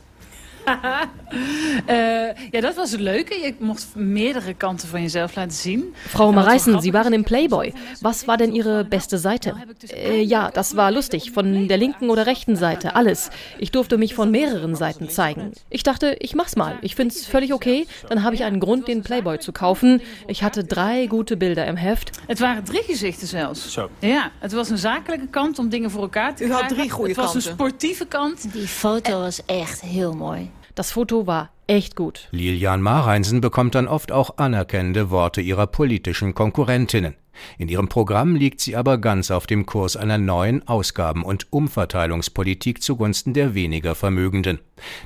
Äh, 1.87 2.33
ja, 2.53 2.61
das 2.61 2.77
war 2.77 2.87
so 2.87 2.97
leuke. 2.97 3.35
Je 3.35 3.53
mocht 3.59 3.95
mehrere 3.95 4.53
Kanten 4.53 4.87
von 4.87 5.01
jezelf 5.01 5.35
laten 5.35 5.51
zien. 5.51 5.93
Frau 6.07 6.31
Mareisen, 6.31 6.79
Sie 6.81 6.93
waren 6.93 7.13
im 7.13 7.23
Playboy. 7.23 7.73
Was 8.01 8.27
war 8.27 8.37
denn 8.37 8.53
Ihre 8.53 8.83
beste 8.85 9.17
Seite? 9.17 9.55
Äh, 9.91 10.21
ja, 10.21 10.51
das 10.51 10.75
war 10.75 10.91
lustig. 10.91 11.31
Von 11.31 11.67
der 11.67 11.77
linken 11.77 12.09
oder 12.09 12.25
rechten 12.25 12.55
Seite, 12.55 12.95
alles. 12.95 13.29
Ich 13.57 13.71
durfte 13.71 13.97
mich 13.97 14.13
von 14.15 14.31
mehreren 14.31 14.75
Seiten 14.75 15.09
zeigen. 15.09 15.53
Ich 15.69 15.83
dachte, 15.83 16.15
ich 16.19 16.35
mach's 16.35 16.55
mal. 16.55 16.77
Ich 16.81 16.95
find's 16.95 17.25
völlig 17.25 17.53
okay. 17.53 17.87
Dann 18.09 18.23
habe 18.23 18.35
ich 18.35 18.43
einen 18.43 18.59
Grund, 18.59 18.87
den 18.87 19.01
Playboy 19.03 19.39
zu 19.39 19.51
kaufen. 19.51 20.01
Ich 20.27 20.43
hatte 20.43 20.63
drei 20.63 21.07
gute 21.07 21.37
Bilder 21.37 21.65
im 21.67 21.75
Heft. 21.77 22.11
Het 22.27 22.39
waren 22.39 22.63
drie 22.63 22.83
gezichten 22.83 23.27
zelfs. 23.27 23.73
Zo. 23.73 23.89
Ja, 23.99 24.31
het 24.39 24.51
was 24.53 24.69
een 24.69 24.77
zakelijke 24.77 25.27
kant 25.27 25.59
om 25.59 25.69
dingen 25.69 25.91
voor 25.91 26.01
elkaar 26.01 26.35
te 26.35 26.43
U 26.43 26.47
krijgen. 26.47 26.67
had 26.67 26.75
drie 26.77 26.89
goede 26.89 27.07
Het 27.09 27.17
was 27.17 27.31
kanten. 27.31 27.49
een 27.49 27.55
sportieve 27.57 28.05
kant. 28.05 28.53
Die 28.53 28.67
foto 28.67 29.19
was 29.19 29.45
echt 29.45 29.81
heel 29.81 30.13
mooi. 30.13 30.49
Das 30.79 30.93
Foto 30.93 31.27
war 31.27 31.49
echt 31.67 31.97
gut. 31.97 32.29
Lilian 32.31 32.81
Mareinsen 32.81 33.41
bekommt 33.41 33.75
dann 33.75 33.89
oft 33.89 34.13
auch 34.13 34.37
anerkennende 34.37 35.09
Worte 35.09 35.41
ihrer 35.41 35.67
politischen 35.67 36.33
Konkurrentinnen. 36.33 37.15
In 37.57 37.67
ihrem 37.67 37.89
Programm 37.89 38.37
liegt 38.37 38.61
sie 38.61 38.77
aber 38.77 38.97
ganz 38.97 39.29
auf 39.29 39.45
dem 39.45 39.65
Kurs 39.65 39.97
einer 39.97 40.17
neuen 40.17 40.65
Ausgaben- 40.69 41.25
und 41.25 41.51
Umverteilungspolitik 41.51 42.81
zugunsten 42.81 43.33
der 43.33 43.55
weniger 43.55 43.93
Vermögenden. 43.93 44.59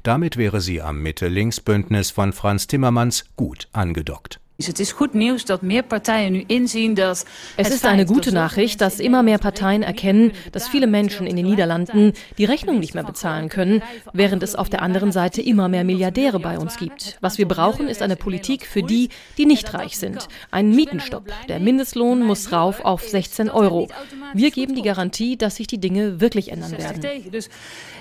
Damit 0.04 0.38
wäre 0.38 0.62
sie 0.62 0.80
am 0.80 1.02
Mitte-Links-Bündnis 1.02 2.12
von 2.12 2.34
Franz 2.34 2.68
Timmermans 2.68 3.26
gut 3.36 3.68
angedockt. 3.72 4.43
Het 4.58 4.80
is 4.80 4.92
goed 4.92 5.14
nieuws 5.14 5.46
dat 5.46 5.62
meer 5.62 5.84
partijen 5.84 6.32
nu 6.32 6.44
inzien 6.48 6.94
dat. 6.94 7.26
Es 7.56 7.70
ist 7.70 7.86
eine 7.86 8.06
gute 8.06 8.32
Nachricht, 8.32 8.82
dass 8.82 9.00
immer 9.00 9.24
mehr 9.24 9.40
Parteien 9.40 9.82
erkennen, 9.82 10.32
dass 10.52 10.68
viele 10.68 10.86
Menschen 10.86 11.26
in 11.26 11.36
den 11.36 11.46
Niederlanden 11.46 12.14
die 12.38 12.46
Rechnung 12.46 12.80
nicht 12.80 12.94
mehr 12.94 13.04
bezahlen 13.04 13.50
können, 13.50 13.82
während 14.14 14.44
es 14.44 14.56
auf 14.56 14.70
der 14.70 14.82
anderen 14.82 15.12
Seite 15.12 15.42
immer 15.42 15.70
mehr 15.70 15.84
Milliardäre 15.84 16.40
bei 16.40 16.60
uns 16.60 16.78
gibt. 16.78 17.18
Was 17.20 17.40
wir 17.40 17.48
brauchen, 17.48 17.88
ist 17.88 18.04
eine 18.04 18.16
Politik 18.16 18.68
für 18.68 18.84
die, 18.84 19.10
die 19.38 19.48
nicht 19.48 19.74
reich 19.74 19.98
sind. 19.98 20.28
Ein 20.52 20.76
Mietenstopp. 20.76 21.32
Der 21.48 21.60
Mindestlohn 21.60 22.22
muss 22.22 22.52
rauf 22.52 22.86
auf 22.86 23.02
16 23.02 23.50
Euro. 23.50 23.88
Wir 24.36 24.52
geben 24.52 24.76
die 24.76 24.84
Garantie, 24.84 25.36
dass 25.36 25.56
sich 25.56 25.68
die 25.68 25.80
Dinge 25.80 26.22
wirklich 26.22 26.52
ändern 26.52 26.78
werden. 26.78 27.02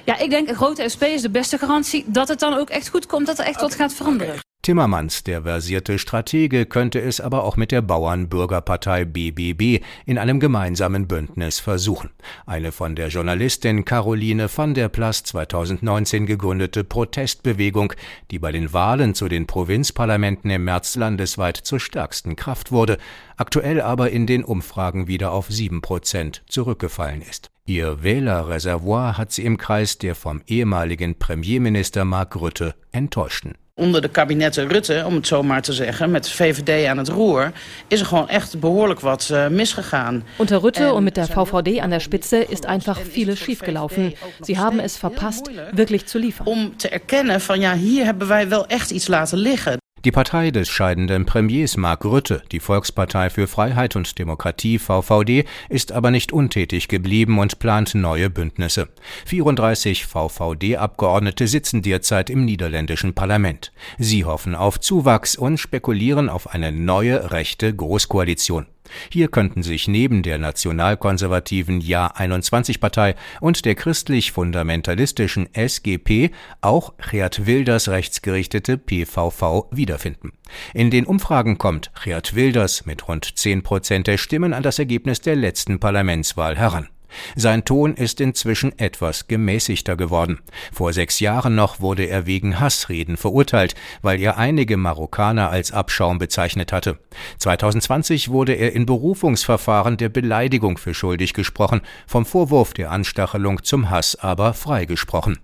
Ja, 0.05 0.21
ik 0.21 0.31
denk 0.31 0.49
een 0.49 0.57
grote 0.57 0.89
SP 0.93 1.03
is 1.03 1.23
de 1.23 1.31
beste 1.31 1.59
garantie 1.59 2.05
dat 2.07 2.29
het 2.29 2.41
dan 2.41 2.55
ook 2.55 2.71
echt 2.71 2.89
goed 2.89 3.07
komt, 3.07 3.27
dat 3.27 3.39
er 3.39 3.45
echt 3.45 3.61
wat 3.61 3.75
gaat 3.75 3.95
veranderen. 3.95 4.52
Timmermans, 4.62 5.25
der 5.25 5.42
versierte 5.42 5.99
Stratege, 5.99 6.66
könnte 6.66 7.00
es 7.00 7.21
aber 7.21 7.42
auch 7.42 7.57
mit 7.57 7.73
der 7.73 7.83
Bauernbürgerpartei 7.83 9.04
BBB 9.04 9.85
in 10.07 10.19
einem 10.19 10.38
gemeinsamen 10.38 11.09
Bündnis 11.09 11.59
versuchen. 11.59 12.11
Eine 12.47 12.71
von 12.71 12.95
der 12.95 13.09
Journalistin 13.09 13.85
Caroline 13.85 14.49
van 14.54 14.75
der 14.75 14.88
Plas 14.88 15.25
2019 15.25 16.26
gegründete 16.26 16.85
Protestbewegung, 16.85 17.92
die 18.31 18.38
bei 18.38 18.52
den 18.52 18.73
Wahlen 18.73 19.16
zu 19.16 19.26
den 19.26 19.49
Provinzparlamenten 19.49 20.49
im 20.49 20.62
März 20.62 20.95
landesweit 20.95 21.57
zur 21.57 21.81
stärksten 21.81 22.37
Kraft 22.37 22.71
wurde, 22.71 22.99
aktuell 23.37 23.81
aber 23.81 24.11
in 24.11 24.28
den 24.28 24.45
Umfragen 24.45 25.09
wieder 25.09 25.33
auf 25.33 25.49
sieben 25.49 25.81
Prozent 25.81 26.45
zurückgefallen 26.47 27.23
ist. 27.23 27.50
Ihr 27.66 28.04
Wählerreservoir 28.04 29.19
hat 29.19 29.33
sie 29.33 29.45
im 29.45 29.57
Kreis 29.57 29.99
der 29.99 30.14
vom 30.14 30.40
ehemaligen 30.47 31.19
Premierminister 31.19 32.04
Mark 32.04 32.37
Rutte 32.37 32.76
enttäuschten. 32.92 33.54
Onder 33.75 34.00
de 34.00 34.09
kabinetten 34.09 34.69
Rutte, 34.69 35.02
om 35.07 35.14
het 35.14 35.26
zo 35.26 35.43
maar 35.43 35.62
te 35.62 35.73
zeggen, 35.73 36.11
met 36.11 36.31
VVD 36.31 36.87
aan 36.87 36.99
het 36.99 37.09
roer, 37.09 37.52
is 37.88 38.00
er 38.00 38.07
gewoon 38.07 38.29
echt 38.29 38.61
behoorlijk 38.61 39.00
wat 39.00 39.29
uh, 39.33 39.49
misgegaan. 39.49 40.25
Unter 40.38 40.61
Rutte 40.61 40.93
und 40.93 41.05
mit 41.05 41.14
der 41.14 41.26
VVD 41.26 41.81
an 41.81 41.91
der 41.91 42.00
Spitze 42.00 42.37
ist 42.37 42.67
einfach 42.67 43.00
vieles 43.11 43.38
schiefgelaufen. 43.38 44.14
Sie 44.41 44.59
haben 44.59 44.81
es 44.81 44.97
verpasst, 44.97 45.50
wirklich 45.75 46.07
zu 46.07 46.19
liefern. 46.19 46.47
Om 46.47 46.76
te 46.76 46.88
erkennen 46.88 47.41
van 47.41 47.61
ja, 47.61 47.75
hier 47.75 48.05
hebben 48.05 48.29
wij 48.29 48.49
wel 48.49 48.67
echt 48.67 48.91
iets 48.91 49.07
laten 49.07 49.38
liggen. 49.38 49.82
Die 50.05 50.11
Partei 50.11 50.51
des 50.51 50.69
scheidenden 50.69 51.27
Premiers 51.27 51.77
Mark 51.77 52.05
Rutte, 52.05 52.43
die 52.51 52.59
Volkspartei 52.59 53.31
für 53.31 53.47
Freiheit 53.47 53.95
und 53.95 54.19
Demokratie 54.19 54.81
VVD, 54.81 55.45
ist 55.69 55.93
aber 55.93 56.11
nicht 56.11 56.33
untätig 56.33 56.89
geblieben 56.89 57.39
und 57.39 57.61
plant 57.61 57.95
neue 57.95 58.29
Bündnisse. 58.29 58.89
34 59.27 60.07
VVD-Abgeordnete 60.07 61.47
sitzen 61.47 61.83
derzeit 61.83 62.31
im 62.31 62.45
niederländischen 62.45 63.15
Parlament. 63.15 63.71
Sie 63.97 64.25
hoffen 64.25 64.57
auf 64.57 64.81
Zuwachs 64.81 65.37
und 65.37 65.59
spekulieren 65.59 66.29
auf 66.29 66.53
eine 66.53 66.73
neue 66.73 67.31
rechte 67.31 67.73
Großkoalition. 67.73 68.67
Hier 69.11 69.29
könnten 69.29 69.63
sich 69.63 69.89
neben 69.89 70.23
der 70.23 70.39
nationalkonservativen 70.39 71.81
Ja-21-Partei 71.81 73.15
und 73.41 73.65
der 73.65 73.75
christlich-fundamentalistischen 73.75 75.49
SGP 75.55 76.31
auch 76.61 76.95
Geert 77.11 77.47
Wilders 77.47 77.89
rechtsgerichtete 77.89 78.79
PVV 78.79 79.69
wiederfinden. 79.71 80.33
In 80.75 80.91
den 80.91 81.07
Umfragen 81.07 81.59
kommt 81.59 81.91
Geert 82.05 82.35
Wilders 82.35 82.87
mit 82.87 83.09
rund 83.09 83.39
10 83.39 83.63
Prozent 83.63 84.07
der 84.07 84.19
Stimmen 84.19 84.53
an 84.53 84.63
das 84.63 84.79
Ergebnis 84.79 85.21
der 85.21 85.37
letzten 85.37 85.81
Parlamentswahl 85.81 86.57
heran. 86.57 86.89
Sein 87.37 87.64
Ton 87.64 87.95
ist 87.95 88.21
inzwischen 88.21 88.78
etwas 88.78 89.28
gemäßigter 89.28 89.97
geworden. 89.97 90.40
Vor 90.73 90.92
sechs 90.92 91.21
Jahren 91.21 91.54
noch 91.54 91.81
wurde 91.81 92.04
er 92.04 92.26
wegen 92.26 92.61
Hassreden 92.61 93.16
verurteilt, 93.16 93.75
weil 94.02 94.21
er 94.21 94.38
einige 94.38 94.76
Marokkaner 94.76 95.50
als 95.50 95.73
Abschaum 95.73 96.19
bezeichnet 96.19 96.73
hatte. 96.73 96.99
2020 97.38 98.31
wurde 98.31 98.54
er 98.54 98.73
in 98.73 98.87
Berufungsverfahren 98.87 99.97
der 99.97 100.09
Beleidigung 100.09 100.78
für 100.78 100.95
schuldig 100.95 101.35
gesprochen, 101.35 101.81
vom 102.07 102.26
Vorwurf 102.26 102.73
der 102.75 102.90
Anstachelung 102.90 103.62
zum 103.62 103.90
Hass 103.90 104.16
aber 104.16 104.54
freigesprochen. 104.54 105.38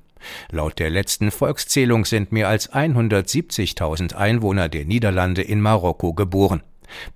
Laut 0.51 0.79
der 0.79 0.91
letzten 0.91 1.31
Volkszählung 1.31 2.05
sind 2.05 2.33
mehr 2.33 2.49
als 2.49 2.73
170.000 2.73 4.15
Einwohner 4.15 4.69
der 4.69 4.85
Niederlande 4.85 5.43
in 5.43 5.61
Marokko 5.61 6.13
geboren. 6.13 6.63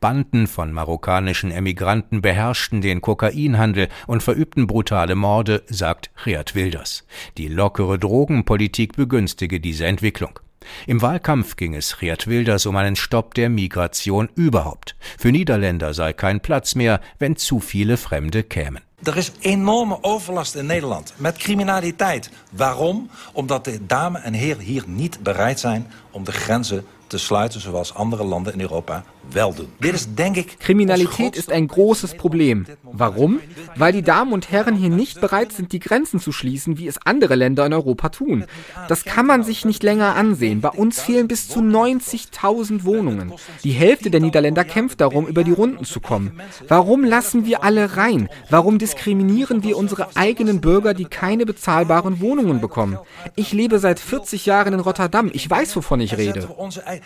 Banden 0.00 0.46
von 0.46 0.72
marokkanischen 0.72 1.50
Emigranten 1.50 2.22
beherrschten 2.22 2.80
den 2.80 3.00
Kokainhandel 3.00 3.88
und 4.06 4.22
verübten 4.22 4.66
brutale 4.66 5.14
Morde, 5.14 5.62
sagt 5.66 6.10
Geert 6.24 6.54
Wilders. 6.54 7.04
Die 7.38 7.48
lockere 7.48 7.98
Drogenpolitik 7.98 8.96
begünstige 8.96 9.60
diese 9.60 9.86
Entwicklung. 9.86 10.38
Im 10.86 11.02
Wahlkampf 11.02 11.56
ging 11.56 11.74
es 11.74 11.98
Geert 11.98 12.26
Wilders 12.26 12.66
um 12.66 12.76
einen 12.76 12.96
Stopp 12.96 13.34
der 13.34 13.48
Migration 13.48 14.28
überhaupt. 14.34 14.96
Für 15.18 15.32
Niederländer 15.32 15.94
sei 15.94 16.12
kein 16.12 16.40
Platz 16.40 16.74
mehr, 16.74 17.00
wenn 17.18 17.36
zu 17.36 17.60
viele 17.60 17.96
Fremde 17.96 18.42
kämen. 18.42 18.82
Er 19.04 19.16
is 19.16 19.32
enorme 19.40 19.98
overlast 20.02 20.54
in 20.54 20.66
Nederland 20.66 21.14
met 21.16 21.36
criminaliteit. 21.36 22.30
Waarom? 22.50 23.10
Omdat 23.32 23.64
de 23.64 23.86
dames 23.86 24.22
en 24.22 24.34
heren 24.34 24.62
hier 24.62 24.84
niet 24.86 25.22
bereid 25.22 25.60
zijn 25.60 25.90
om 26.10 26.24
de 26.24 26.32
grenzen 26.32 26.84
te 27.06 27.18
sluiten 27.18 27.60
zoals 27.60 27.94
andere 27.94 28.24
landen 28.24 28.52
in 28.52 28.60
Europa 28.60 29.04
wel 29.30 29.54
doen. 29.54 29.68
Dit 29.78 29.94
is 29.94 30.14
denk 30.14 30.36
ik 30.36 30.56
Kriminalität 30.58 31.36
ist 31.36 31.50
ein 31.50 31.68
großes 31.68 32.14
Problem. 32.14 32.66
Warum? 32.82 33.40
Weil 33.76 33.92
die 33.92 34.02
Damen 34.02 34.32
und 34.32 34.50
Herren 34.50 34.76
hier 34.76 34.90
nicht 34.90 35.20
bereit 35.20 35.52
sind, 35.52 35.72
die 35.72 35.78
Grenzen 35.78 36.20
zu 36.20 36.32
schließen, 36.32 36.78
wie 36.78 36.86
es 36.86 36.98
andere 37.04 37.34
Länder 37.34 37.66
in 37.66 37.72
Europa 37.72 38.08
tun. 38.08 38.44
Das 38.88 39.04
kann 39.04 39.26
man 39.26 39.42
sich 39.42 39.64
nicht 39.64 39.82
länger 39.82 40.14
ansehen. 40.16 40.60
Bei 40.60 40.70
uns 40.70 41.00
fehlen 41.00 41.28
bis 41.28 41.48
zu 41.48 41.60
90.000 41.60 42.84
Wohnungen. 42.84 43.32
Die 43.64 43.72
Hälfte 43.72 44.10
der 44.10 44.20
Niederländer 44.20 44.64
kämpft 44.64 45.00
darum, 45.00 45.26
über 45.26 45.44
die 45.44 45.52
Runden 45.52 45.84
zu 45.84 46.00
kommen. 46.00 46.40
Warum 46.68 47.04
lassen 47.04 47.46
wir 47.46 47.64
alle 47.64 47.96
rein? 47.96 48.28
Warum 48.50 48.78
diskriminieren 48.78 49.62
wir 49.62 49.76
unsere 49.76 50.16
eigenen 50.16 50.60
Bürger, 50.60 50.94
die 50.94 51.04
keine 51.04 51.46
bezahlbaren 51.46 52.20
Wohnungen 52.20 52.60
bekommen? 52.60 52.98
Ich 53.36 53.52
lebe 53.52 53.78
seit 53.78 54.00
40 54.00 54.46
Jahren 54.46 54.74
in 54.74 54.80
Rotterdam. 54.80 55.30
Ich 55.32 55.48
weiß, 55.48 55.76
wovon 55.76 56.00
ich 56.00 56.16
rede. 56.16 56.48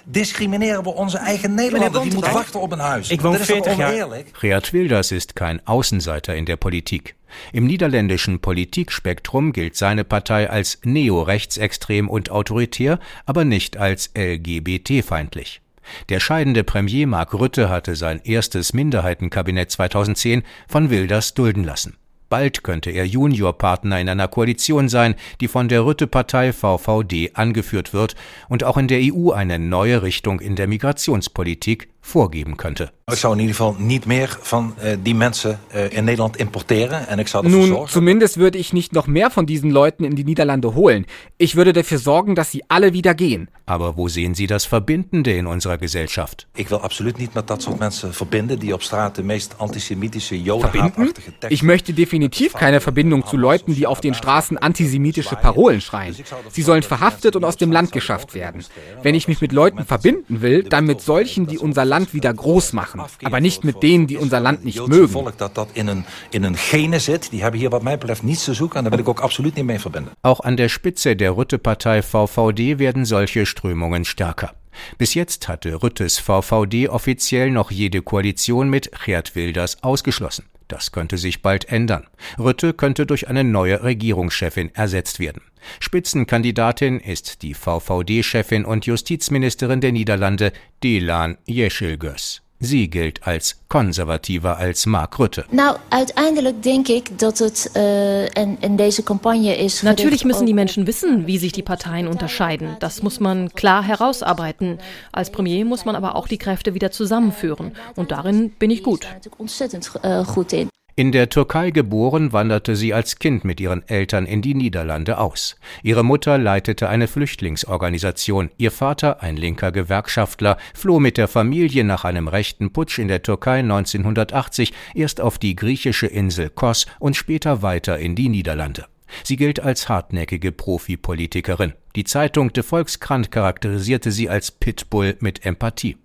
discrimineren 0.07 0.85
we 0.85 0.91
onze 0.91 1.21
eigen 1.21 1.55
Nederlander. 1.55 2.06
Die 2.07 2.15
moet 2.15 2.33
wachten 2.33 2.61
op 2.61 2.73
een 2.73 2.79
huis. 2.79 3.11
Ik 3.11 3.21
woon 3.21 3.33
Dat 3.33 3.41
is 3.41 3.47
toch 3.47 3.65
40 3.65 3.77
jaar. 3.77 4.23
Geert 4.33 4.73
Wilders 4.73 5.13
ist 5.13 5.35
kein 5.35 5.61
Außenseiter 5.67 6.37
in 6.37 6.45
der 6.45 6.57
Politik. 6.57 7.17
Im 7.53 7.67
niederländischen 7.67 8.39
Politikspektrum 8.39 9.53
gilt 9.53 9.77
seine 9.77 10.05
Partei 10.05 10.49
als 10.49 10.79
neo-rechtsextrem 10.85 12.09
und 12.09 12.31
autoritär, 12.31 13.01
aber 13.25 13.45
nicht 13.45 13.77
als 13.77 14.11
LGBT-feindlich. 14.17 15.61
Der 16.09 16.21
scheidende 16.21 16.63
Premier 16.63 17.09
Mark 17.09 17.35
Rutte 17.35 17.69
hatte 17.69 17.97
sein 17.97 18.21
erstes 18.23 18.73
Minderheitenkabinett 18.73 19.73
2010 19.73 20.45
von 20.69 20.91
Wilders 20.91 21.35
dulden 21.35 21.65
lassen. 21.65 21.97
Bald 22.29 22.65
könnte 22.65 22.91
er 22.91 23.07
Juniorpartner 23.07 24.01
in 24.01 24.09
einer 24.09 24.27
Koalition 24.27 24.89
sein, 24.89 25.15
die 25.41 25.47
von 25.47 25.69
der 25.69 25.85
Rütte-Partei 25.85 26.53
VVD 26.53 27.31
angeführt 27.35 27.95
wird 27.95 28.17
und 28.49 28.65
auch 28.65 28.77
in 28.77 28.89
der 28.89 29.01
EU 29.01 29.31
eine 29.31 29.61
neue 29.61 30.03
Richtung 30.03 30.41
in 30.41 30.57
der 30.57 30.67
Migrationspolitik 30.67 31.89
vorgeben 32.07 32.57
könnte. 32.57 32.91
Ich 33.13 33.21
zou 33.21 33.33
in 33.33 33.41
ieder 33.41 33.55
geval 33.55 33.77
niet 33.79 34.07
meer 34.07 34.39
van 34.43 34.75
uh, 34.85 34.97
die 35.03 35.15
mensen 35.15 35.59
uh, 35.75 35.93
in 35.93 36.05
Nederland 36.05 36.37
importeren 36.37 37.09
en 37.09 37.19
ik 37.19 37.29
zou 37.29 37.49
Nun, 37.49 37.67
sorgen. 37.67 37.89
zumindest 37.89 38.37
würde 38.37 38.59
ich 38.59 38.73
nicht 38.73 38.93
noch 38.93 39.07
mehr 39.07 39.31
von 39.31 39.47
diesen 39.47 39.71
Leuten 39.71 40.05
in 40.05 40.15
die 40.15 40.25
Niederlande 40.25 40.75
holen. 40.75 41.05
Ich 41.37 41.55
würde 41.55 41.73
dafür 41.73 41.99
sorgen, 41.99 42.35
dass 42.35 42.51
sie 42.51 42.63
alle 42.69 42.93
wieder 42.93 43.15
gehen. 43.15 43.49
Aber 43.65 43.97
wo 43.97 44.09
sehen 44.09 44.35
Sie 44.35 44.47
das 44.47 44.65
Verbindende 44.65 45.33
in 45.33 45.47
unserer 45.47 45.79
Gesellschaft? 45.79 46.47
Ich 46.55 46.71
will 46.71 46.79
absolut 46.79 47.19
nicht 47.19 47.35
mit 47.35 47.51
dat 47.51 47.63
soort 47.63 47.79
mensen 47.81 48.13
verbinden, 48.13 48.59
die 48.59 48.73
op 48.75 48.83
straat 48.83 49.17
de 49.17 49.25
meest 49.25 49.55
antisemitische 49.59 50.37
Verbinden? 50.61 51.13
Ich 51.49 51.63
möchte 51.63 51.93
definitiv 51.93 52.53
keine 52.53 52.81
Verbindung 52.81 53.27
zu 53.27 53.37
Leuten, 53.37 53.75
die 53.75 53.87
auf 53.87 54.01
den 54.01 54.15
Straßen 54.15 54.59
antisemitische 54.59 55.37
Parolen 55.37 55.81
schreien. 55.81 56.15
Sie 56.51 56.63
sollen 56.63 56.83
verhaftet 56.83 57.35
und 57.37 57.45
aus 57.45 57.57
dem 57.57 57.73
Land 57.73 57.93
geschafft 57.93 58.35
werden. 58.35 58.65
Wenn 59.03 59.15
ich 59.15 59.27
mich 59.27 59.41
mit 59.41 59.53
Leuten 59.53 59.85
verbinden 59.85 60.43
will, 60.43 60.63
dann 60.63 60.87
mit 60.87 61.01
solchen, 61.01 61.47
die 61.47 61.59
unser 61.59 61.85
Land 61.85 61.96
Land 61.97 62.13
wieder 62.13 62.35
groß 62.35 62.73
machen, 62.73 63.01
aber 63.23 63.41
nicht 63.41 63.65
mit 63.65 63.83
denen, 63.83 64.07
die 64.07 64.17
unser 64.17 64.41
Land 64.41 64.65
nicht 64.65 64.87
mögen. 64.87 65.09
Volk 65.09 65.39
dat 65.39 65.55
dat 65.55 65.69
in 65.73 65.89
een, 65.89 66.05
in 66.31 66.43
een 66.43 66.57
gene 66.57 66.99
zit, 66.99 67.31
die 67.31 67.43
hebben 67.43 67.61
hier 67.61 67.71
wat 67.71 67.83
mij 67.83 67.99
betreft 67.99 68.23
niets 68.23 68.45
te 68.45 68.55
zoeken 68.55 68.77
en 68.77 68.83
daar 68.83 68.93
wil 68.93 69.01
ik 69.01 69.09
ook 69.09 69.21
absoluut 69.21 69.55
niet 69.55 69.65
mee 69.65 69.81
verbinden. 69.81 70.13
Auch 70.23 70.41
an 70.45 70.57
der 70.57 70.69
Spitze 70.69 71.17
der 71.17 71.37
Rütte-Partei 71.37 72.03
VVD 72.03 72.79
werden 72.79 73.05
solche 73.07 73.47
Strömungen 73.47 74.05
stärker. 74.05 74.53
Bis 74.99 75.15
jetzt 75.15 75.49
hatte 75.49 75.83
Rüttes 75.83 76.19
VVD 76.19 76.89
offiziell 76.89 77.51
noch 77.51 77.71
jede 77.71 78.03
Koalition 78.03 78.69
mit 78.69 78.91
Geert 79.05 79.35
Wilders 79.35 79.83
ausgeschlossen. 79.83 80.45
Das 80.69 80.93
könnte 80.93 81.17
sich 81.19 81.43
bald 81.43 81.69
ändern. 81.69 82.07
Rütte 82.39 82.75
könnte 82.75 83.07
durch 83.07 83.29
eine 83.29 83.45
neue 83.45 83.83
Regierungschefin 83.83 84.75
ersetzt 84.75 85.21
werden. 85.21 85.43
Spitzenkandidatin 85.81 87.01
ist 87.01 87.43
die 87.43 87.55
VVD-Chefin 87.55 88.65
und 88.65 88.87
Justizministerin 88.87 89.81
der 89.81 89.93
Niederlande 89.93 90.53
Delan 90.83 91.39
Yeşilgöz. 91.47 92.46
Sie 92.59 92.89
gilt 92.89 93.27
als 93.27 93.57
konservativer 93.69 94.57
als 94.57 94.87
Mark 94.87 95.19
Rutte. 95.19 95.45
Nou, 95.51 95.77
uiteindelijk 95.89 96.63
denk 96.63 96.89
ik 96.89 97.19
dat 97.19 97.39
het 97.39 97.71
uh, 97.77 98.25
in, 98.25 98.57
in 98.61 98.77
deze 98.77 99.03
campagne 99.03 99.57
is. 99.57 99.83
Natürlich 99.83 100.25
müssen 100.25 100.47
die 100.47 100.55
Menschen 100.55 100.87
wissen, 100.87 101.27
wie 101.27 101.39
sich 101.39 101.53
die 101.53 101.63
Parteien 101.63 102.09
unterscheiden. 102.09 102.77
Das 102.79 103.03
muss 103.03 103.19
man 103.19 103.51
klar 103.55 103.83
herausarbeiten. 103.83 104.79
Als 105.13 105.31
Premier 105.31 105.65
muss 105.65 105.85
man 105.85 105.95
aber 105.95 106.15
auch 106.15 106.29
die 106.29 106.39
Kräfte 106.39 106.73
wieder 106.75 106.91
zusammenführen. 106.91 107.73
Und 107.95 108.11
darin 108.11 108.51
bin 108.59 108.71
ich 108.71 108.83
gut. 108.83 109.07
Ontzettend 109.39 109.91
goed 110.27 110.53
in. 110.53 110.69
In 110.99 111.13
der 111.13 111.29
Türkei 111.29 111.73
geboren, 111.73 112.33
wanderte 112.33 112.75
sie 112.75 112.95
als 112.95 113.19
Kind 113.19 113.45
mit 113.45 113.61
ihren 113.61 113.87
Eltern 113.87 114.25
in 114.25 114.41
die 114.41 114.55
Niederlande 114.55 115.19
aus. 115.19 115.57
Ihre 115.83 116.03
Mutter 116.03 116.39
leitete 116.39 116.89
eine 116.89 117.07
Flüchtlingsorganisation, 117.07 118.49
ihr 118.57 118.71
Vater, 118.71 119.23
ein 119.23 119.37
linker 119.37 119.73
Gewerkschaftler, 119.73 120.57
floh 120.73 120.99
mit 120.99 121.19
der 121.19 121.29
Familie 121.29 121.85
nach 121.85 122.07
einem 122.07 122.29
rechten 122.29 122.73
Putsch 122.73 122.99
in 122.99 123.09
der 123.09 123.21
Türkei 123.21 123.59
1980 123.59 124.73
erst 124.95 125.21
auf 125.21 125.37
die 125.37 125.55
griechische 125.55 126.07
Insel 126.07 126.49
Kos 126.49 126.87
und 126.99 127.15
später 127.15 127.61
weiter 127.61 127.99
in 127.99 128.15
die 128.15 128.31
Niederlande. 128.31 128.87
Sie 129.23 129.37
gilt 129.37 129.61
als 129.61 129.91
hartnäckige 129.91 130.51
Profipolitikerin. 130.51 131.75
Die 131.95 132.05
Zeitung 132.05 132.55
De 132.55 132.63
Volkskrant 132.63 133.31
charakterisierte 133.31 134.11
sie 134.11 134.31
als 134.31 134.51
Pitbull 134.51 135.19
mit 135.21 135.45
Empathie. 135.45 135.99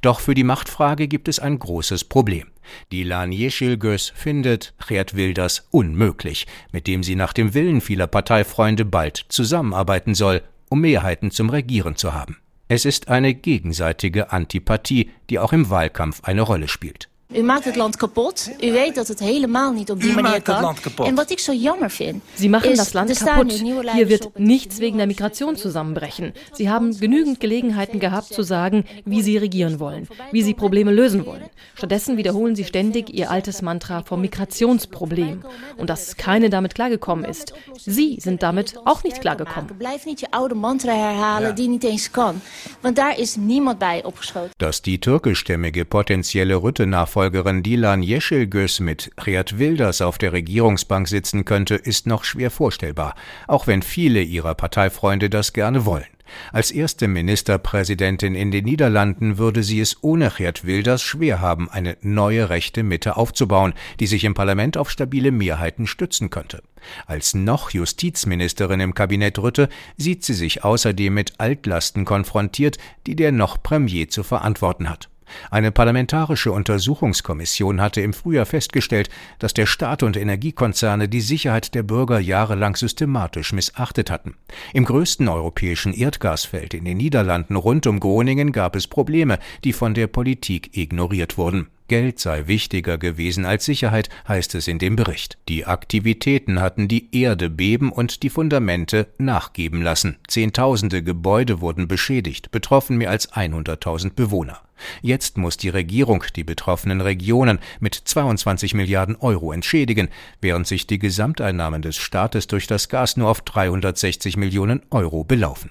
Doch 0.00 0.20
für 0.20 0.32
die 0.32 0.44
Machtfrage 0.44 1.06
gibt 1.06 1.28
es 1.28 1.38
ein 1.38 1.58
großes 1.58 2.04
Problem. 2.04 2.46
Dilan 2.92 3.32
Yeşilgöz 3.32 4.12
findet 4.14 4.74
Geert 4.88 5.14
Wilders 5.14 5.68
unmöglich, 5.70 6.46
mit 6.72 6.86
dem 6.86 7.02
sie 7.02 7.16
nach 7.16 7.32
dem 7.32 7.54
Willen 7.54 7.80
vieler 7.80 8.06
Parteifreunde 8.06 8.84
bald 8.84 9.24
zusammenarbeiten 9.28 10.14
soll, 10.14 10.42
um 10.68 10.80
Mehrheiten 10.80 11.30
zum 11.30 11.50
Regieren 11.50 11.96
zu 11.96 12.14
haben. 12.14 12.36
Es 12.68 12.84
ist 12.84 13.08
eine 13.08 13.34
gegenseitige 13.34 14.30
Antipathie, 14.32 15.10
die 15.30 15.38
auch 15.38 15.52
im 15.52 15.70
Wahlkampf 15.70 16.20
eine 16.24 16.42
Rolle 16.42 16.68
spielt. 16.68 17.08
U 17.34 17.42
maakt 17.42 17.64
het 17.64 17.76
land 17.76 17.96
kapot. 17.96 18.50
U 18.60 18.72
weet 18.72 18.94
dat 18.94 19.08
het 19.08 19.18
helemaal 19.18 19.72
niet 19.72 19.90
op 19.90 20.00
die 20.00 20.10
U 20.10 20.14
manier 20.14 20.42
kan. 20.42 20.76
En 21.04 21.14
wat 21.14 21.30
ik 21.30 21.38
zo 21.38 21.52
jammer 21.52 21.90
vind. 21.90 22.22
Sie 22.34 22.48
machen 22.48 22.76
das 22.76 22.92
Land 22.92 23.18
kaputt. 23.18 23.52
Hier 23.92 24.08
wird 24.08 24.38
nichts 24.38 24.78
wegen 24.78 24.96
der 24.96 25.06
Migration 25.06 25.56
zusammenbrechen. 25.56 26.32
Sie 26.52 26.70
haben 26.70 26.98
genügend 26.98 27.40
Gelegenheiten 27.40 27.98
gehabt 27.98 28.32
zu 28.32 28.42
sagen, 28.42 28.84
wie 29.04 29.22
sie 29.22 29.36
regieren 29.36 29.78
wollen, 29.78 30.08
wie 30.32 30.42
sie 30.42 30.54
Probleme 30.54 30.90
lösen 30.90 31.26
wollen. 31.26 31.50
Stattdessen 31.74 32.16
wiederholen 32.16 32.56
sie 32.56 32.64
ständig 32.64 33.10
ihr 33.10 33.30
altes 33.30 33.60
Mantra 33.60 34.02
vom 34.02 34.20
Migrationsproblem 34.20 35.42
und 35.76 35.90
dass 35.90 36.16
keine 36.16 36.48
damit 36.48 36.74
klargekommen 36.74 37.26
ist. 37.26 37.52
Sie 37.76 38.18
sind 38.20 38.42
damit 38.42 38.78
auch 38.86 39.04
nicht 39.04 39.20
klargekommen. 39.20 39.76
Blijf 39.78 40.06
niet 40.06 40.20
je 40.20 40.26
oude 40.30 40.54
mantra 40.54 40.92
herhalen 40.92 41.54
die 41.54 41.68
niet 41.68 41.84
eens 41.84 42.10
kan, 42.10 42.40
want 42.80 42.96
daar 42.96 43.18
is 43.18 43.36
niemand 43.36 43.78
bij 43.78 44.04
opgeschoten. 44.04 44.50
Dass 44.56 44.80
die 44.80 44.98
türkischstämmige 44.98 45.84
potenzielle 45.84 46.54
Rütte-Nachfolgerin 46.54 47.17
Nachfolgerin 47.18 47.64
Dilan 47.64 48.00
Yeşilgöz 48.00 48.78
mit 48.78 49.10
Geert 49.24 49.58
Wilders 49.58 50.02
auf 50.02 50.18
der 50.18 50.32
Regierungsbank 50.32 51.08
sitzen 51.08 51.44
könnte, 51.44 51.74
ist 51.74 52.06
noch 52.06 52.22
schwer 52.22 52.48
vorstellbar, 52.48 53.16
auch 53.48 53.66
wenn 53.66 53.82
viele 53.82 54.22
ihrer 54.22 54.54
Parteifreunde 54.54 55.28
das 55.28 55.52
gerne 55.52 55.84
wollen. 55.84 56.06
Als 56.52 56.70
erste 56.70 57.08
Ministerpräsidentin 57.08 58.36
in 58.36 58.52
den 58.52 58.66
Niederlanden 58.66 59.36
würde 59.36 59.64
sie 59.64 59.80
es 59.80 59.96
ohne 60.00 60.30
Geert 60.30 60.64
Wilders 60.64 61.02
schwer 61.02 61.40
haben, 61.40 61.68
eine 61.68 61.96
neue 62.02 62.50
rechte 62.50 62.84
Mitte 62.84 63.16
aufzubauen, 63.16 63.74
die 63.98 64.06
sich 64.06 64.22
im 64.22 64.34
Parlament 64.34 64.76
auf 64.76 64.88
stabile 64.88 65.32
Mehrheiten 65.32 65.88
stützen 65.88 66.30
könnte. 66.30 66.62
Als 67.06 67.34
noch 67.34 67.70
Justizministerin 67.70 68.78
im 68.78 68.94
Kabinett 68.94 69.40
Rütte 69.40 69.68
sieht 69.96 70.24
sie 70.24 70.34
sich 70.34 70.62
außerdem 70.62 71.12
mit 71.12 71.32
Altlasten 71.38 72.04
konfrontiert, 72.04 72.78
die 73.08 73.16
der 73.16 73.32
noch 73.32 73.60
Premier 73.60 74.08
zu 74.08 74.22
verantworten 74.22 74.88
hat. 74.88 75.08
Eine 75.50 75.72
parlamentarische 75.72 76.52
Untersuchungskommission 76.52 77.80
hatte 77.80 78.00
im 78.00 78.12
Frühjahr 78.12 78.46
festgestellt, 78.46 79.10
dass 79.38 79.54
der 79.54 79.66
Staat 79.66 80.02
und 80.02 80.16
Energiekonzerne 80.16 81.08
die 81.08 81.20
Sicherheit 81.20 81.74
der 81.74 81.82
Bürger 81.82 82.18
jahrelang 82.18 82.76
systematisch 82.76 83.52
missachtet 83.52 84.10
hatten. 84.10 84.34
Im 84.72 84.84
größten 84.84 85.28
europäischen 85.28 85.92
Erdgasfeld 85.92 86.74
in 86.74 86.84
den 86.84 86.96
Niederlanden 86.96 87.56
rund 87.56 87.86
um 87.86 88.00
Groningen 88.00 88.52
gab 88.52 88.76
es 88.76 88.86
Probleme, 88.86 89.38
die 89.64 89.72
von 89.72 89.94
der 89.94 90.06
Politik 90.06 90.76
ignoriert 90.76 91.38
wurden. 91.38 91.68
Geld 91.88 92.18
sei 92.18 92.46
wichtiger 92.46 92.98
gewesen 92.98 93.46
als 93.46 93.64
Sicherheit, 93.64 94.10
heißt 94.28 94.54
es 94.54 94.68
in 94.68 94.78
dem 94.78 94.94
Bericht. 94.94 95.38
Die 95.48 95.64
Aktivitäten 95.64 96.60
hatten 96.60 96.86
die 96.86 97.08
Erde 97.18 97.48
beben 97.48 97.90
und 97.90 98.22
die 98.22 98.28
Fundamente 98.28 99.08
nachgeben 99.16 99.80
lassen. 99.80 100.18
Zehntausende 100.28 101.02
Gebäude 101.02 101.62
wurden 101.62 101.88
beschädigt, 101.88 102.50
betroffen 102.50 102.98
mehr 102.98 103.10
als 103.10 103.32
100.000 103.32 104.12
Bewohner. 104.14 104.60
Jetzt 105.02 105.36
muss 105.36 105.56
die 105.56 105.68
Regierung 105.68 106.24
die 106.36 106.44
betroffenen 106.44 107.00
Regionen 107.00 107.58
mit 107.80 107.94
22 107.94 108.74
Milliarden 108.74 109.16
Euro 109.16 109.52
entschädigen, 109.52 110.08
während 110.40 110.66
sich 110.66 110.86
die 110.86 110.98
Gesamteinnahmen 110.98 111.82
des 111.82 111.96
Staates 111.96 112.46
durch 112.46 112.66
das 112.66 112.88
Gas 112.88 113.16
nur 113.16 113.28
auf 113.28 113.40
360 113.42 114.36
Millionen 114.36 114.82
Euro 114.90 115.24
belaufen. 115.24 115.70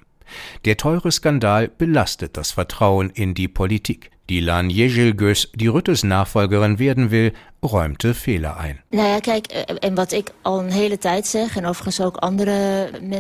Der 0.66 0.78
teure 0.78 1.12
Skandal 1.12 1.68
belastet 1.70 2.38
das 2.38 2.52
Vertrauen 2.52 3.10
in 3.10 3.34
die 3.34 3.48
Politik. 3.48 4.12
Dilan 4.30 4.70
Yeşilgöz, 4.70 5.48
die 5.56 5.68
Rüttes 5.68 6.04
Nachfolgerin 6.04 6.80
werden 6.80 7.12
will, 7.12 7.32
räumte 7.64 8.14
Fehler 8.14 8.58
ein. 8.58 8.80
Mensen. 8.92 9.98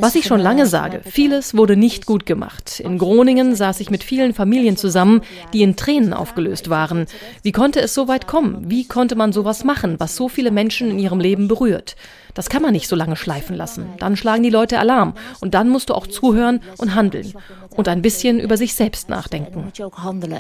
Was 0.02 0.15
ich 0.15 0.26
schon 0.26 0.39
lange 0.39 0.65
sage, 0.65 1.02
vieles 1.06 1.56
wurde 1.56 1.76
nicht 1.76 2.06
gut 2.06 2.26
gemacht. 2.26 2.80
In 2.80 2.98
Groningen 2.98 3.56
saß 3.56 3.80
ich 3.80 3.89
mit 3.89 4.04
vielen 4.04 4.34
Familien 4.34 4.78
zusammen, 4.78 5.22
die 5.54 5.63
in 5.63 5.76
Tränen 5.76 6.13
aufgelöst 6.13 6.70
waren. 6.70 7.08
Wie 7.41 7.52
konnte 7.52 7.82
es 7.82 7.93
so 7.93 8.08
weit 8.08 8.28
kommen? 8.28 8.70
Wie 8.70 8.88
konnte 8.88 9.15
man 9.15 9.34
sowas 9.34 9.63
machen, 9.63 10.00
was 10.00 10.15
so 10.15 10.30
viele 10.30 10.52
Menschen 10.52 10.91
in 10.91 11.00
ihrem 11.00 11.20
Leben 11.20 11.48
berührt? 11.48 11.96
Das 12.34 12.50
kann 12.50 12.62
man 12.62 12.74
nicht 12.74 12.88
so 12.88 12.96
lange 12.96 13.15
schleifen 13.15 13.56
lassen. 13.56 13.88
Dann 13.98 14.15
schlagen 14.15 14.43
die 14.43 14.52
Leute 14.52 14.78
Alarm 14.78 15.15
und 15.39 15.56
dann 15.56 15.70
musst 15.70 15.89
du 15.89 15.96
auch 15.96 16.06
zuhören 16.06 16.60
und 16.78 16.93
handeln 16.93 17.34
und 17.76 17.88
ein 17.88 18.04
bisschen 18.04 18.39
über 18.39 18.58
sich 18.58 18.76
selbst 18.76 19.10
nachdenken. 19.10 19.72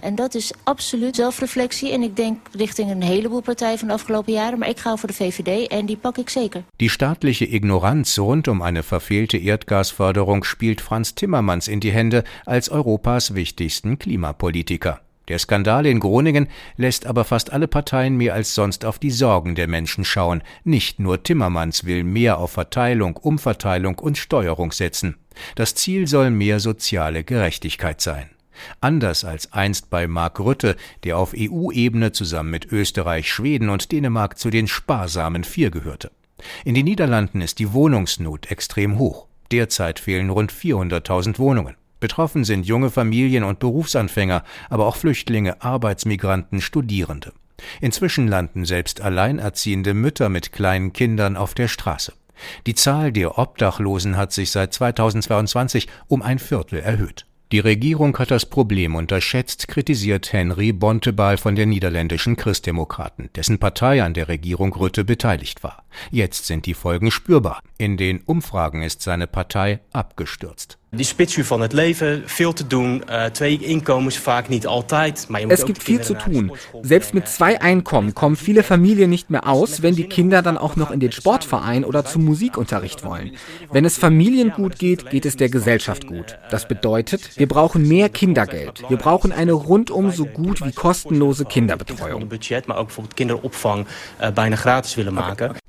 En 0.01 0.15
dat 0.15 0.35
is 0.35 0.51
absoluut 0.63 1.15
zelfreflectie 1.15 1.91
en 1.91 2.01
ik 2.01 2.15
denk 2.15 2.37
richting 2.51 2.91
een 2.91 3.01
heleboel 3.01 3.41
partijen 3.41 3.79
van 3.79 3.87
de 3.87 3.93
afgelopen 3.93 4.33
jaren, 4.33 4.59
maar 4.59 4.69
ik 4.69 4.79
ga 4.79 4.95
voor 4.95 5.09
de 5.09 5.15
VVD 5.15 5.67
en 5.67 5.85
die 5.85 5.97
pak 5.97 6.17
ik 6.17 6.29
zeker. 6.29 6.63
Die 6.75 6.89
staatliche 6.89 7.47
Ignoranz 7.47 8.17
rund 8.17 8.47
um 8.47 8.61
eine 8.61 8.83
verfehlte 8.83 9.37
Erdgasförderung 9.37 10.45
spielt 10.45 10.81
Franz 10.81 11.13
Timmermans 11.13 11.67
in 11.67 11.79
die 11.79 11.91
Hände 11.91 12.23
als 12.43 12.71
Europas 12.71 13.33
wichtigsten 13.33 13.97
Klimapolitiker. 13.97 15.01
Der 15.27 15.39
Skandal 15.39 15.85
in 15.85 15.99
Groningen 15.99 16.47
lässt 16.77 17.05
aber 17.05 17.25
fast 17.25 17.51
alle 17.51 17.67
Parteien 17.67 18.15
mehr 18.15 18.33
als 18.33 18.55
sonst 18.55 18.85
auf 18.85 18.97
die 18.97 19.11
Sorgen 19.11 19.55
der 19.55 19.67
Menschen 19.67 20.05
schauen. 20.05 20.41
Nicht 20.63 20.99
nur 20.99 21.21
Timmermans 21.21 21.83
will 21.85 22.03
mehr 22.03 22.37
auf 22.37 22.51
Verteilung, 22.51 23.17
Umverteilung 23.17 23.99
und 23.99 24.17
Steuerung 24.17 24.71
setzen. 24.71 25.17
Das 25.55 25.75
Ziel 25.75 26.07
soll 26.07 26.31
mehr 26.31 26.59
soziale 26.59 27.23
Gerechtigkeit 27.23 27.99
sein. 27.99 28.29
Anders 28.81 29.23
als 29.23 29.53
einst 29.53 29.89
bei 29.89 30.07
Mark 30.07 30.39
Rutte, 30.39 30.75
der 31.03 31.17
auf 31.17 31.33
EU-Ebene 31.37 32.11
zusammen 32.11 32.51
mit 32.51 32.71
Österreich, 32.71 33.31
Schweden 33.31 33.69
und 33.69 33.91
Dänemark 33.91 34.37
zu 34.37 34.49
den 34.49 34.67
sparsamen 34.67 35.43
Vier 35.43 35.71
gehörte. 35.71 36.11
In 36.65 36.75
den 36.75 36.85
Niederlanden 36.85 37.41
ist 37.41 37.59
die 37.59 37.73
Wohnungsnot 37.73 38.51
extrem 38.51 38.99
hoch. 38.99 39.27
Derzeit 39.51 39.99
fehlen 39.99 40.29
rund 40.29 40.51
400.000 40.51 41.39
Wohnungen. 41.39 41.75
Betroffen 41.99 42.43
sind 42.43 42.65
junge 42.65 42.91
Familien 42.91 43.43
und 43.43 43.59
Berufsanfänger, 43.59 44.43
aber 44.69 44.85
auch 44.85 44.95
Flüchtlinge, 44.95 45.61
Arbeitsmigranten, 45.61 46.61
Studierende. 46.61 47.33
Inzwischen 47.81 48.27
landen 48.27 48.65
selbst 48.65 49.01
alleinerziehende 49.01 49.95
Mütter 49.95 50.29
mit 50.29 50.51
kleinen 50.51 50.93
Kindern 50.93 51.35
auf 51.35 51.55
der 51.55 51.67
Straße. 51.67 52.13
Die 52.67 52.75
Zahl 52.75 53.11
der 53.11 53.39
Obdachlosen 53.39 54.15
hat 54.15 54.31
sich 54.31 54.51
seit 54.51 54.73
2022 54.73 55.87
um 56.07 56.21
ein 56.21 56.37
Viertel 56.37 56.79
erhöht. 56.79 57.25
Die 57.53 57.59
Regierung 57.59 58.17
hat 58.17 58.29
das 58.29 58.45
Problem 58.45 58.95
unterschätzt, 58.95 59.69
kritisiert 59.69 60.33
Henry 60.33 60.73
Bontebal 60.73 61.37
von 61.37 61.55
den 61.55 61.69
niederländischen 61.69 62.35
Christdemokraten, 62.35 63.29
dessen 63.35 63.57
Partei 63.57 64.03
an 64.03 64.13
der 64.13 64.27
Regierung 64.27 64.73
Rütte 64.73 65.05
beteiligt 65.05 65.63
war. 65.63 65.85
Jetzt 66.11 66.45
sind 66.45 66.65
die 66.65 66.73
Folgen 66.73 67.09
spürbar. 67.09 67.61
In 67.77 67.95
den 67.95 68.19
Umfragen 68.19 68.81
ist 68.81 69.01
seine 69.01 69.27
Partei 69.27 69.79
abgestürzt. 69.93 70.77
Maar 75.27 75.41
es 75.49 75.65
gibt 75.65 75.83
viel 75.83 75.99
zu 75.99 76.13
tun. 76.13 76.49
Selbst 76.81 77.13
mit 77.13 77.27
zwei 77.27 77.59
Einkommen 77.59 78.15
kommen 78.15 78.37
viele 78.37 78.63
Familien 78.63 79.09
nicht 79.09 79.29
mehr 79.29 79.47
aus, 79.47 79.81
wenn 79.81 79.97
die 79.97 80.05
Kinder 80.05 80.41
dann 80.41 80.57
auch 80.57 80.77
noch 80.77 80.91
in 80.91 81.01
den 81.01 81.11
Sportverein 81.11 81.83
oder 81.83 82.05
zum 82.05 82.23
Musikunterricht 82.23 83.03
wollen. 83.03 83.31
Wenn 83.69 83.83
es 83.83 83.97
Familien 83.97 84.51
gut 84.51 84.79
geht, 84.79 85.09
geht 85.09 85.25
es 85.25 85.35
der 85.35 85.49
Gesellschaft 85.49 86.07
gut. 86.07 86.37
Das 86.51 86.69
bedeutet, 86.69 87.37
wir 87.37 87.49
brauchen 87.49 87.85
mehr 87.85 88.07
Kindergeld. 88.07 88.83
Wir 88.87 88.97
brauchen 88.97 89.33
eine 89.33 89.51
rundum 89.51 90.11
so 90.11 90.25
gut 90.25 90.65
wie 90.65 90.71
kostenlose 90.71 91.43
Kinderbetreuung. 91.43 92.29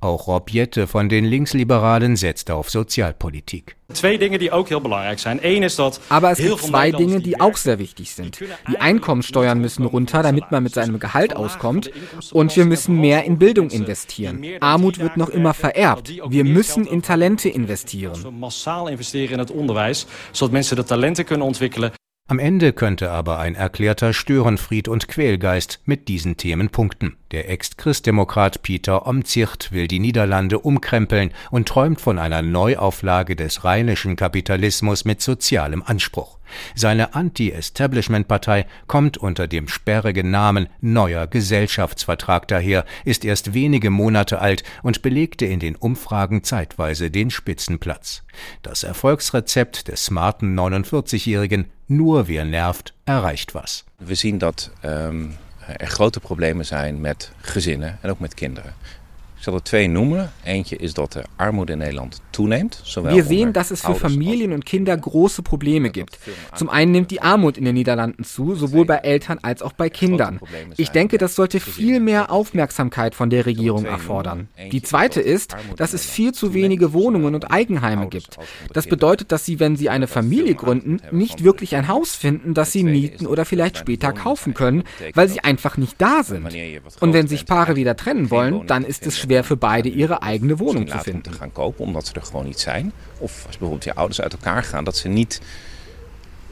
Auch 0.00 0.28
Rob 0.28 0.50
Jette 0.50 0.87
von 0.87 1.08
den 1.08 1.24
Linksliberalen 1.24 2.14
setzt 2.14 2.52
auf 2.52 2.70
Sozialpolitik. 2.70 3.76
Zwei 3.92 4.16
Dinge, 4.16 4.38
die 4.38 4.52
auch 4.52 4.68
heel 4.68 4.80
belangrijk 4.80 5.18
zijn. 5.18 5.40
Eén 5.42 5.64
is 5.64 5.74
dat 5.74 6.00
Aber 6.08 6.30
es 6.30 6.38
gibt 6.38 6.61
zwei 6.61 6.92
Dinge, 6.92 7.20
die 7.20 7.40
auch 7.40 7.56
sehr 7.56 7.80
wichtig 7.80 8.12
sind. 8.14 8.38
Die 8.70 8.78
Einkommensteuern 8.78 9.61
müssen 9.61 9.84
runter, 9.84 10.22
damit 10.22 10.52
man 10.52 10.62
mit 10.62 10.74
seinem 10.74 11.00
Gehalt 11.00 11.34
auskommt. 11.34 11.90
Und 12.30 12.54
wir 12.54 12.64
müssen 12.64 13.00
mehr 13.00 13.24
in 13.24 13.38
Bildung 13.38 13.70
investieren. 13.70 14.44
Armut 14.61 15.00
wird 15.00 15.16
noch 15.16 15.30
immer 15.30 15.52
vererbt. 15.52 16.12
Wir 16.28 16.44
müssen 16.44 16.87
in 16.87 17.02
Talente 17.02 17.48
investieren. 17.48 18.38
Massaal 18.38 18.88
investeren 18.88 19.32
in 19.32 19.38
het 19.40 19.50
onderwijs, 19.50 20.06
zodat 20.30 20.52
mensen 20.52 20.76
de 20.76 20.84
talenten 20.84 21.24
kunnen 21.24 21.46
ontwikkelen. 21.46 21.90
Am 22.30 22.38
Ende 22.38 22.74
könnte 22.74 23.10
aber 23.10 23.38
ein 23.38 23.54
erklärter 23.54 24.12
Störenfried 24.12 24.86
und 24.86 25.08
Quälgeist 25.08 25.80
mit 25.86 26.08
diesen 26.08 26.36
Themen 26.36 26.68
punkten. 26.68 27.16
Der 27.30 27.48
Ex-Christdemokrat 27.48 28.60
Peter 28.60 29.06
Omtzigt 29.06 29.72
will 29.72 29.88
die 29.88 29.98
Niederlande 29.98 30.58
umkrempeln 30.58 31.32
und 31.50 31.68
träumt 31.68 32.02
von 32.02 32.18
einer 32.18 32.42
Neuauflage 32.42 33.34
des 33.34 33.64
rheinischen 33.64 34.14
Kapitalismus 34.14 35.06
mit 35.06 35.22
sozialem 35.22 35.82
Anspruch. 35.82 36.38
Seine 36.74 37.14
Anti-Establishment-Partei 37.14 38.66
kommt 38.87 39.16
unter 39.16 39.46
dem 39.46 39.68
sperrigen 39.68 40.30
Namen 40.30 40.68
Neuer 40.80 41.26
Gesellschaftsvertrag 41.26 42.48
daher, 42.48 42.84
ist 43.04 43.24
erst 43.24 43.54
wenige 43.54 43.90
Monate 43.90 44.40
alt 44.40 44.62
und 44.82 45.02
belegte 45.02 45.46
in 45.46 45.61
den 45.61 45.76
Umfragen 45.76 46.44
zeitweise 46.44 47.11
den 47.11 47.30
Spitzenplatz. 47.30 48.22
Das 48.62 48.82
Erfolgsrezept 48.82 49.88
des 49.88 50.04
smarten 50.04 50.58
49-Jährigen 50.58 51.66
Nur 51.87 52.28
wer 52.28 52.44
nervt, 52.44 52.94
erreicht 53.06 53.54
was. 53.54 53.84
Wir 53.98 54.16
zien 54.16 54.38
dat 54.38 54.70
um, 54.82 55.34
er 55.66 55.87
grote 55.87 56.20
problemen 56.20 56.64
zijn 56.64 57.00
met 57.00 57.32
gezinnen 57.40 57.98
en 58.02 58.11
ook 58.11 58.20
met 58.20 58.34
kinderen. 58.34 58.74
Ik 59.38 59.44
zal 59.44 59.55
er 59.55 59.62
twee 59.62 59.88
noemen. 59.88 60.33
Eentje 60.44 60.77
is 60.77 60.94
dat 60.94 61.12
de 61.12 61.22
armoede 61.37 61.72
in 61.72 61.79
Nederland 61.79 62.20
toeneemt. 62.31 62.83
Wir 63.03 63.24
sehen, 63.24 63.53
dass 63.53 63.70
es 63.70 63.83
für 63.83 63.94
Familien 63.94 64.53
und 64.53 64.64
Kinder 64.66 64.96
große 64.96 65.42
Probleme 65.42 65.90
gibt. 65.90 66.18
Zum 66.57 66.68
einen 66.68 66.90
nimmt 66.90 67.12
die 67.12 67.22
Armut 67.22 67.57
in 67.57 67.64
den 67.64 67.74
Niederlanden 67.74 68.24
zu, 68.24 68.57
sowohl 68.57 68.85
bei 68.85 68.96
Eltern 68.96 69.38
als 69.42 69.62
auch 69.62 69.72
bei 69.72 69.90
Kindern. 69.90 70.40
Ich 70.77 70.90
denke, 70.90 71.18
das 71.18 71.37
sollte 71.37 71.61
viel 71.61 72.01
mehr 72.01 72.33
Aufmerksamkeit 72.33 73.14
von 73.14 73.31
der 73.31 73.46
Regierung 73.46 73.85
erfordern. 73.85 74.48
Die 74.72 74.83
zweite 74.83 75.20
ist, 75.20 75.55
dass 75.77 75.92
es 75.92 76.05
viel 76.05 76.33
zu 76.33 76.53
wenige 76.53 76.92
Wohnungen 76.92 77.37
und 77.37 77.53
Eigenheime 77.53 78.09
gibt. 78.09 78.38
Das 78.72 78.88
bedeutet, 78.88 79.31
dass 79.31 79.44
sie, 79.44 79.61
wenn 79.61 79.77
sie 79.77 79.88
eine 79.88 80.09
Familie 80.09 80.57
gründen, 80.57 81.01
nicht 81.12 81.44
wirklich 81.44 81.77
ein 81.77 81.87
Haus 81.87 82.16
finden, 82.16 82.55
das 82.55 82.72
sie 82.72 82.83
mieten 82.83 83.27
oder 83.27 83.44
vielleicht 83.44 83.79
später 83.79 84.12
kaufen 84.12 84.55
können, 84.55 84.83
weil 85.14 85.29
sie 85.29 85.40
einfach 85.44 85.77
nicht 85.77 85.94
da 85.98 86.24
sind. 86.24 86.48
Und 86.98 87.12
wenn 87.12 87.29
sich 87.29 87.46
Paare 87.46 87.77
wieder 87.77 87.94
trennen 87.96 88.31
wollen, 88.33 88.66
dann 88.66 88.85
ist 88.85 89.07
es 89.07 89.27
schwer 89.28 89.44
für 89.44 89.56
beide 89.56 89.88
ihre 89.88 90.22
eigene 90.22 90.58
Wohnung 90.58 90.88
zu 90.88 90.98
finden. 90.98 91.32
gewoon 92.22 92.46
niet 92.46 92.60
zijn. 92.60 92.92
Of 93.18 93.46
als 93.46 93.58
bijvoorbeeld 93.58 93.84
je 93.84 93.94
ouders 93.94 94.20
uit 94.20 94.32
elkaar 94.32 94.62
gaan, 94.62 94.84
dat 94.84 94.96
ze 94.96 95.08
niet 95.08 95.40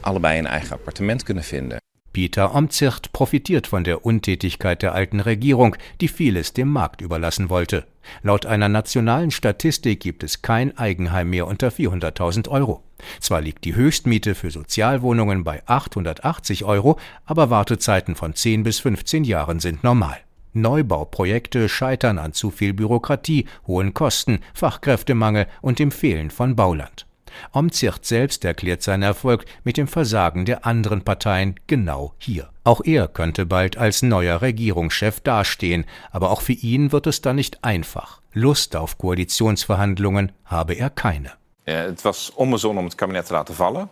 allebei 0.00 0.38
een 0.38 0.46
eigen 0.46 0.72
appartement 0.72 1.22
kunnen 1.22 1.44
vinden. 1.44 1.78
Peter 2.10 2.50
Omtzigt 2.50 3.10
profitiert 3.10 3.66
von 3.66 3.82
der 3.82 4.06
Untätigkeit 4.06 4.80
der 4.80 4.92
alten 4.92 5.20
Regierung, 5.20 5.76
die 5.96 6.08
vieles 6.08 6.52
dem 6.52 6.68
Markt 6.68 7.02
überlassen 7.02 7.48
wollte. 7.48 7.84
Laut 8.22 8.46
einer 8.46 8.68
nationalen 8.68 9.30
Statistik 9.30 10.00
gibt 10.00 10.22
es 10.22 10.40
kein 10.40 10.78
Eigenheim 10.78 11.28
mehr 11.28 11.46
unter 11.46 11.68
400.000 11.68 12.48
Euro. 12.48 12.82
Zwar 13.20 13.42
liegt 13.42 13.64
die 13.64 13.74
Höchstmiete 13.74 14.34
für 14.34 14.50
Sozialwohnungen 14.50 15.44
bei 15.44 15.62
880 15.66 16.64
Euro, 16.64 16.98
aber 17.26 17.50
Wartezeiten 17.50 18.16
von 18.16 18.34
10 18.34 18.62
bis 18.62 18.80
15 18.80 19.24
Jahren 19.24 19.60
sind 19.60 19.82
normal. 19.82 20.25
Neubauprojekte 20.56 21.68
scheitern 21.68 22.18
an 22.18 22.32
zu 22.32 22.50
viel 22.50 22.72
Bürokratie, 22.72 23.46
hohen 23.66 23.94
Kosten, 23.94 24.40
Fachkräftemangel 24.54 25.46
und 25.62 25.78
dem 25.78 25.90
Fehlen 25.90 26.30
von 26.30 26.56
Bauland. 26.56 27.06
Omtzigt 27.52 28.04
selbst 28.04 28.44
erklärt 28.44 28.82
seinen 28.82 29.02
Erfolg 29.02 29.44
mit 29.64 29.76
dem 29.76 29.88
Versagen 29.88 30.44
der 30.44 30.66
anderen 30.66 31.02
Parteien 31.02 31.54
genau 31.66 32.14
hier. 32.18 32.48
Auch 32.64 32.80
er 32.84 33.08
könnte 33.08 33.46
bald 33.46 33.76
als 33.76 34.02
neuer 34.02 34.42
Regierungschef 34.42 35.20
dastehen, 35.20 35.84
aber 36.10 36.30
auch 36.30 36.40
für 36.40 36.52
ihn 36.52 36.92
wird 36.92 37.06
es 37.06 37.20
dann 37.20 37.36
nicht 37.36 37.62
einfach. 37.64 38.20
Lust 38.32 38.76
auf 38.76 38.98
Koalitionsverhandlungen 38.98 40.32
habe 40.44 40.74
er 40.74 40.90
keine. 40.90 41.32
Het 41.66 42.02
was 42.02 42.32
onbezonnen 42.34 42.78
om 42.78 42.84
het 42.84 42.94
kabinet 42.94 43.26
te 43.26 43.32
laten 43.32 43.54
vallen. 43.54 43.88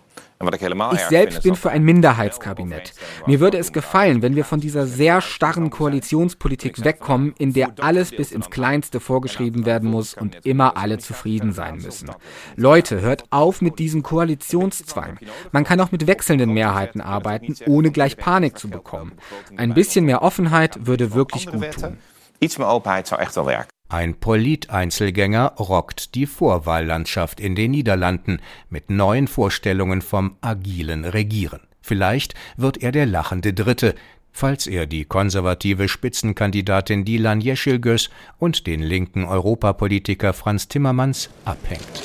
Ich 0.92 1.00
selbst 1.08 1.42
bin 1.42 1.54
für 1.54 1.70
ein 1.70 1.84
Minderheitskabinett. 1.84 2.92
Mir 3.26 3.40
würde 3.40 3.58
es 3.58 3.72
gefallen, 3.72 4.20
wenn 4.20 4.36
wir 4.36 4.44
von 4.44 4.60
dieser 4.60 4.86
sehr 4.86 5.20
starren 5.20 5.70
Koalitionspolitik 5.70 6.84
wegkommen, 6.84 7.34
in 7.38 7.52
der 7.52 7.72
alles 7.80 8.10
bis 8.10 8.32
ins 8.32 8.50
Kleinste 8.50 9.00
vorgeschrieben 9.00 9.64
werden 9.64 9.90
muss 9.90 10.14
und 10.14 10.44
immer 10.44 10.76
alle 10.76 10.98
zufrieden 10.98 11.52
sein 11.52 11.76
müssen. 11.76 12.10
Leute, 12.56 13.00
hört 13.00 13.24
auf 13.30 13.60
mit 13.60 13.78
diesem 13.78 14.02
Koalitionszwang. 14.02 15.18
Man 15.52 15.64
kann 15.64 15.80
auch 15.80 15.92
mit 15.92 16.06
wechselnden 16.06 16.52
Mehrheiten 16.52 17.00
arbeiten, 17.00 17.56
ohne 17.66 17.90
gleich 17.90 18.16
Panik 18.16 18.58
zu 18.58 18.68
bekommen. 18.68 19.12
Ein 19.56 19.72
bisschen 19.72 20.04
mehr 20.04 20.22
Offenheit 20.22 20.86
würde 20.86 21.14
wirklich 21.14 21.46
gut 21.46 21.70
tun. 21.72 21.98
Iets 22.40 22.58
mehr 22.58 22.68
Openheit 22.68 23.06
zou 23.06 23.18
echt 23.18 23.36
wel 23.36 23.46
werken. 23.46 23.73
Ein 23.94 24.16
Polit-Einzelgänger 24.16 25.52
rockt 25.56 26.16
die 26.16 26.26
Vorwahllandschaft 26.26 27.38
in 27.38 27.54
den 27.54 27.70
Niederlanden 27.70 28.40
mit 28.68 28.90
neuen 28.90 29.28
Vorstellungen 29.28 30.02
vom 30.02 30.34
agilen 30.40 31.04
Regieren. 31.04 31.60
Vielleicht 31.80 32.34
wird 32.56 32.82
er 32.82 32.90
der 32.90 33.06
lachende 33.06 33.52
Dritte, 33.52 33.94
falls 34.32 34.66
er 34.66 34.86
die 34.86 35.04
konservative 35.04 35.86
Spitzenkandidatin 35.86 37.04
Dilan 37.04 37.40
Yeşilgöz 37.40 38.10
und 38.40 38.66
den 38.66 38.82
linken 38.82 39.26
Europapolitiker 39.26 40.32
Franz 40.32 40.66
Timmermans 40.66 41.30
abhängt. 41.44 42.02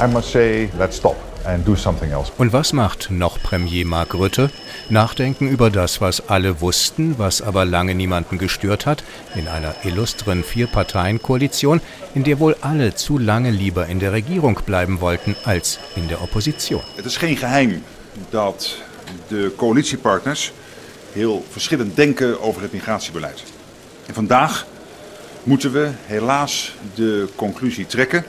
I 0.00 0.06
must 0.06 0.30
say, 0.30 0.68
let's 0.78 0.98
stop. 0.98 1.16
Und 1.46 2.52
was 2.52 2.72
macht 2.72 3.10
noch 3.10 3.40
Premier 3.40 3.86
Mark 3.86 4.14
Rutte? 4.14 4.50
Nachdenken 4.88 5.48
über 5.48 5.70
das, 5.70 6.00
was 6.00 6.28
alle 6.28 6.60
wussten, 6.60 7.18
was 7.18 7.40
aber 7.40 7.64
lange 7.64 7.94
niemanden 7.94 8.36
gestört 8.38 8.84
hat, 8.84 9.04
in 9.36 9.46
einer 9.46 9.74
illustren 9.84 10.42
Vier-Parteien-Koalition, 10.42 11.80
in 12.14 12.24
der 12.24 12.40
wohl 12.40 12.56
alle 12.62 12.96
zu 12.96 13.18
lange 13.18 13.50
lieber 13.50 13.86
in 13.86 14.00
der 14.00 14.12
Regierung 14.12 14.58
bleiben 14.66 15.00
wollten 15.00 15.36
als 15.44 15.78
in 15.94 16.08
der 16.08 16.20
Opposition. 16.20 16.82
Het 16.96 17.04
is 17.04 17.16
geen 17.16 17.36
geheim 17.36 17.82
dat 18.30 18.76
de 19.28 19.52
coalitiepartners 19.56 20.52
heel 21.12 21.44
verschillend 21.50 21.96
denken 21.96 22.40
over 22.42 22.62
het 22.62 22.72
migratiebeleid. 22.72 23.42
En 24.06 24.14
vandaag 24.14 24.66
moeten 25.42 25.72
we 25.72 25.90
helaas 26.06 26.74
de 26.94 27.28
conclusie 27.36 27.86
trekken 27.86 28.24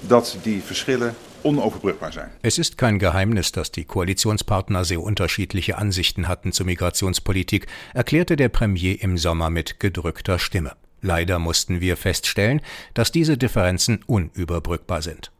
dat 0.00 0.36
die 0.42 0.62
verschillen 0.66 1.14
unoverbrückbar 1.42 2.12
sein. 2.12 2.30
Es 2.42 2.58
ist 2.58 2.78
kein 2.78 2.98
Geheimnis, 2.98 3.52
dass 3.52 3.72
die 3.72 3.84
Koalitionspartner 3.84 4.84
sehr 4.84 5.00
unterschiedliche 5.02 5.78
Ansichten 5.78 6.28
hatten 6.28 6.52
zur 6.52 6.66
Migrationspolitik, 6.66 7.66
erklärte 7.94 8.36
der 8.36 8.48
Premier 8.48 9.00
im 9.02 9.18
Sommer 9.18 9.50
mit 9.50 9.80
gedrückter 9.80 10.38
Stimme. 10.38 10.72
Leider 11.02 11.38
mussten 11.38 11.80
wir 11.80 11.96
feststellen, 11.96 12.60
dass 12.94 13.12
diese 13.12 13.38
Differenzen 13.38 14.00
unüberbrückbar 14.06 15.02
sind. 15.02 15.30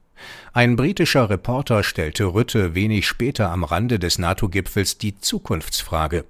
Ein 0.52 0.76
britischer 0.76 1.30
Reporter 1.30 1.82
stellte 1.82 2.24
Rütte 2.26 2.74
wenig 2.74 3.06
später 3.06 3.50
am 3.50 3.64
Rande 3.64 3.98
des 3.98 4.18
NATO-Gipfels 4.18 4.98
die 4.98 5.18
Zukunftsfrage. 5.18 6.24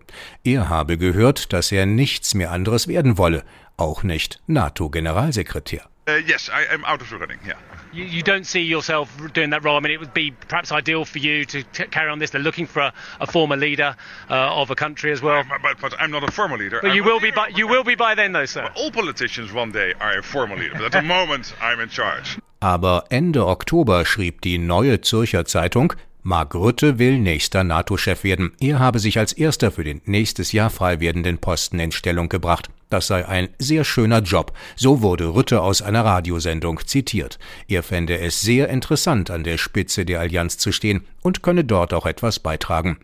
Er 0.44 0.68
habe 0.68 0.98
gehört, 0.98 1.52
dass 1.52 1.72
er 1.72 1.86
nichts 1.86 2.34
mehr 2.34 2.52
anderes 2.52 2.86
werden 2.86 3.18
wolle, 3.18 3.44
auch 3.76 4.02
nicht 4.02 4.40
NATO-Generalsekretär. 4.46 5.88
Uh, 6.10 6.16
yes, 6.26 6.50
I 6.52 6.64
am 6.64 6.84
out 6.84 7.00
of 7.00 7.10
the 7.10 7.18
running, 7.18 7.38
yeah. 7.46 7.54
You, 7.92 8.04
you, 8.04 8.22
don't 8.22 8.44
see 8.44 8.62
yourself 8.62 9.16
doing 9.32 9.50
that 9.50 9.64
role. 9.64 9.76
I 9.76 9.80
mean, 9.80 9.92
it 9.92 10.00
would 10.00 10.14
be 10.14 10.30
perhaps 10.30 10.72
ideal 10.72 11.04
for 11.04 11.18
you 11.18 11.44
to 11.46 11.62
carry 11.64 12.10
on 12.10 12.18
this. 12.18 12.30
They're 12.30 12.40
looking 12.40 12.66
for 12.66 12.80
a, 12.80 12.92
a 13.20 13.26
former 13.26 13.56
leader 13.56 13.96
uh, 14.28 14.34
of 14.34 14.70
a 14.70 14.74
country 14.74 15.12
as 15.12 15.22
well. 15.22 15.44
But, 15.62 15.80
but, 15.80 15.94
I'm 16.00 16.10
not 16.10 16.22
a 16.22 16.30
former 16.32 16.56
leader. 16.56 16.80
But 16.82 16.94
you 16.94 17.04
will 17.04 17.20
be 17.20 17.30
by 17.30 17.48
you 17.48 17.66
will 17.66 17.84
be 17.84 17.96
by 17.96 18.14
then, 18.14 18.32
though, 18.32 18.46
sir. 18.46 18.62
Well, 18.62 18.84
all 18.84 18.90
politicians 18.90 19.52
one 19.52 19.72
day 19.72 19.92
are 20.00 20.18
a 20.18 20.22
former 20.22 20.56
leader. 20.56 20.74
But 20.74 20.84
at 20.84 20.92
the 20.92 21.02
moment, 21.18 21.54
I'm 21.60 21.80
in 21.80 21.88
charge. 21.88 22.38
Aber 22.60 23.04
Ende 23.10 23.46
Oktober 23.46 24.04
schrieb 24.04 24.42
die 24.42 24.58
Neue 24.58 25.00
Zürcher 25.00 25.44
Zeitung, 25.46 25.94
Mark 26.22 26.54
Rutte 26.54 26.98
will 26.98 27.18
nächster 27.18 27.64
NATO-Chef 27.64 28.24
werden. 28.24 28.52
Er 28.60 28.78
habe 28.78 28.98
sich 28.98 29.18
als 29.18 29.32
erster 29.32 29.70
für 29.70 29.84
den 29.84 30.02
nächstes 30.04 30.52
Jahr 30.52 30.68
frei 30.68 31.00
werdenden 31.00 31.38
Posten 31.38 31.78
in 31.78 31.92
Stellung 31.92 32.28
gebracht. 32.28 32.68
Das 32.90 33.06
sei 33.06 33.26
ein 33.26 33.48
sehr 33.58 33.84
schöner 33.84 34.20
Job. 34.20 34.52
So 34.76 35.00
wurde 35.00 35.34
Rütte 35.34 35.62
aus 35.62 35.80
einer 35.80 36.04
Radiosendung 36.04 36.80
zitiert. 36.86 37.38
Er 37.68 37.82
fände 37.82 38.18
es 38.18 38.40
sehr 38.42 38.68
interessant, 38.68 39.30
an 39.30 39.44
der 39.44 39.56
Spitze 39.56 40.04
der 40.04 40.20
Allianz 40.20 40.58
zu 40.58 40.72
stehen 40.72 41.06
und 41.22 41.42
könne 41.42 41.64
dort 41.64 41.94
auch 41.94 42.04
etwas 42.04 42.38
beitragen. 42.38 42.98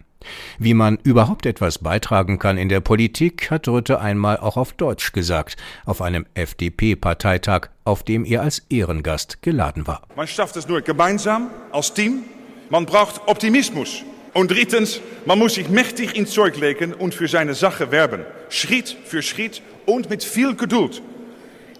Wie 0.59 0.74
man 0.74 0.98
überhaupt 1.02 1.46
etwas 1.46 1.79
beitragen 1.79 2.38
kann 2.38 2.59
in 2.59 2.68
der 2.68 2.81
Politik, 2.81 3.50
hat 3.50 3.68
Rütte 3.68 4.00
einmal 4.00 4.38
auch 4.38 4.57
auf 4.57 4.72
Deutsch 4.72 5.12
gesagt, 5.12 5.57
auf 5.85 6.02
einem 6.02 6.26
FDP-Parteitag, 6.35 7.68
auf 7.85 8.02
dem 8.02 8.24
er 8.24 8.42
als 8.42 8.59
Ehrengast 8.68 9.42
geladen 9.42 9.87
war. 9.87 10.02
Man 10.16 10.26
schafft 10.26 10.57
es 10.57 10.66
nur 10.68 10.81
gemeinsam, 10.81 11.50
als 11.70 11.94
Team, 11.94 12.24
Man 12.68 12.85
braucht 12.85 13.29
Optimismus. 13.29 14.02
Und 14.35 14.50
drittens, 14.50 15.00
man 15.24 15.38
muss 15.38 15.55
sich 15.55 15.68
mächtig 15.68 16.16
ins 16.16 16.33
Zeug 16.33 16.59
legen 16.59 16.92
und 16.92 17.14
für 17.14 17.29
seine 17.29 17.55
Sache 17.55 17.92
werben. 17.92 18.22
Schritt 18.48 18.96
für 19.05 19.22
Schritt 19.22 19.62
und 19.87 20.11
mit 20.11 20.24
viel 20.24 20.57
Geduld. 20.57 21.00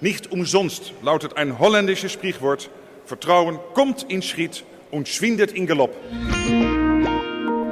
Nicht 0.01 0.31
umsonst 0.31 0.93
lautet 1.03 1.37
ein 1.37 1.59
holländisches 1.59 2.13
Sprichwort: 2.13 2.71
Vertrauen 3.05 3.59
kommt 3.75 4.05
in 4.05 4.23
Schritt 4.23 4.65
und 4.91 5.09
schwindet 5.09 5.53
in 5.53 5.67
Galopp. 5.67 5.95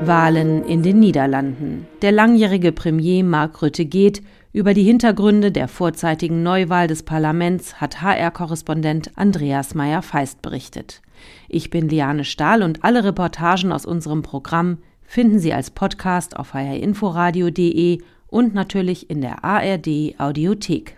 Wahlen 0.01 0.67
in 0.67 0.83
den 0.83 0.99
Niederlanden. 0.99 1.87
Der 2.03 2.13
langjährige 2.13 2.73
Premier 2.73 3.23
Mark 3.23 3.63
Rutte 3.63 3.85
geht. 3.85 4.23
Über 4.53 4.75
die 4.75 4.83
Hintergründe 4.83 5.51
der 5.51 5.67
vorzeitigen 5.67 6.43
Neuwahl 6.43 6.89
des 6.89 7.05
Parlaments 7.05 7.81
hat 7.81 8.03
HR-Korrespondent 8.03 9.13
Andreas 9.17 9.75
Meyer-Feist 9.75 10.43
berichtet. 10.43 11.01
Ich 11.49 11.71
bin 11.71 11.89
Liane 11.89 12.25
Stahl 12.25 12.63
und 12.63 12.85
alle 12.85 13.05
Reportagen 13.05 13.73
aus 13.73 13.87
unserem 13.87 14.23
Programm 14.23 14.79
finden 15.03 15.39
Sie 15.39 15.53
als 15.53 15.71
Podcast 15.71 16.37
auf 16.37 16.55
hrinforadio.de 16.55 18.01
und 18.29 18.55
natürlich 18.55 19.11
in 19.11 19.21
der 19.21 19.45
ARD 19.45 20.19
Audiothek. 20.19 20.97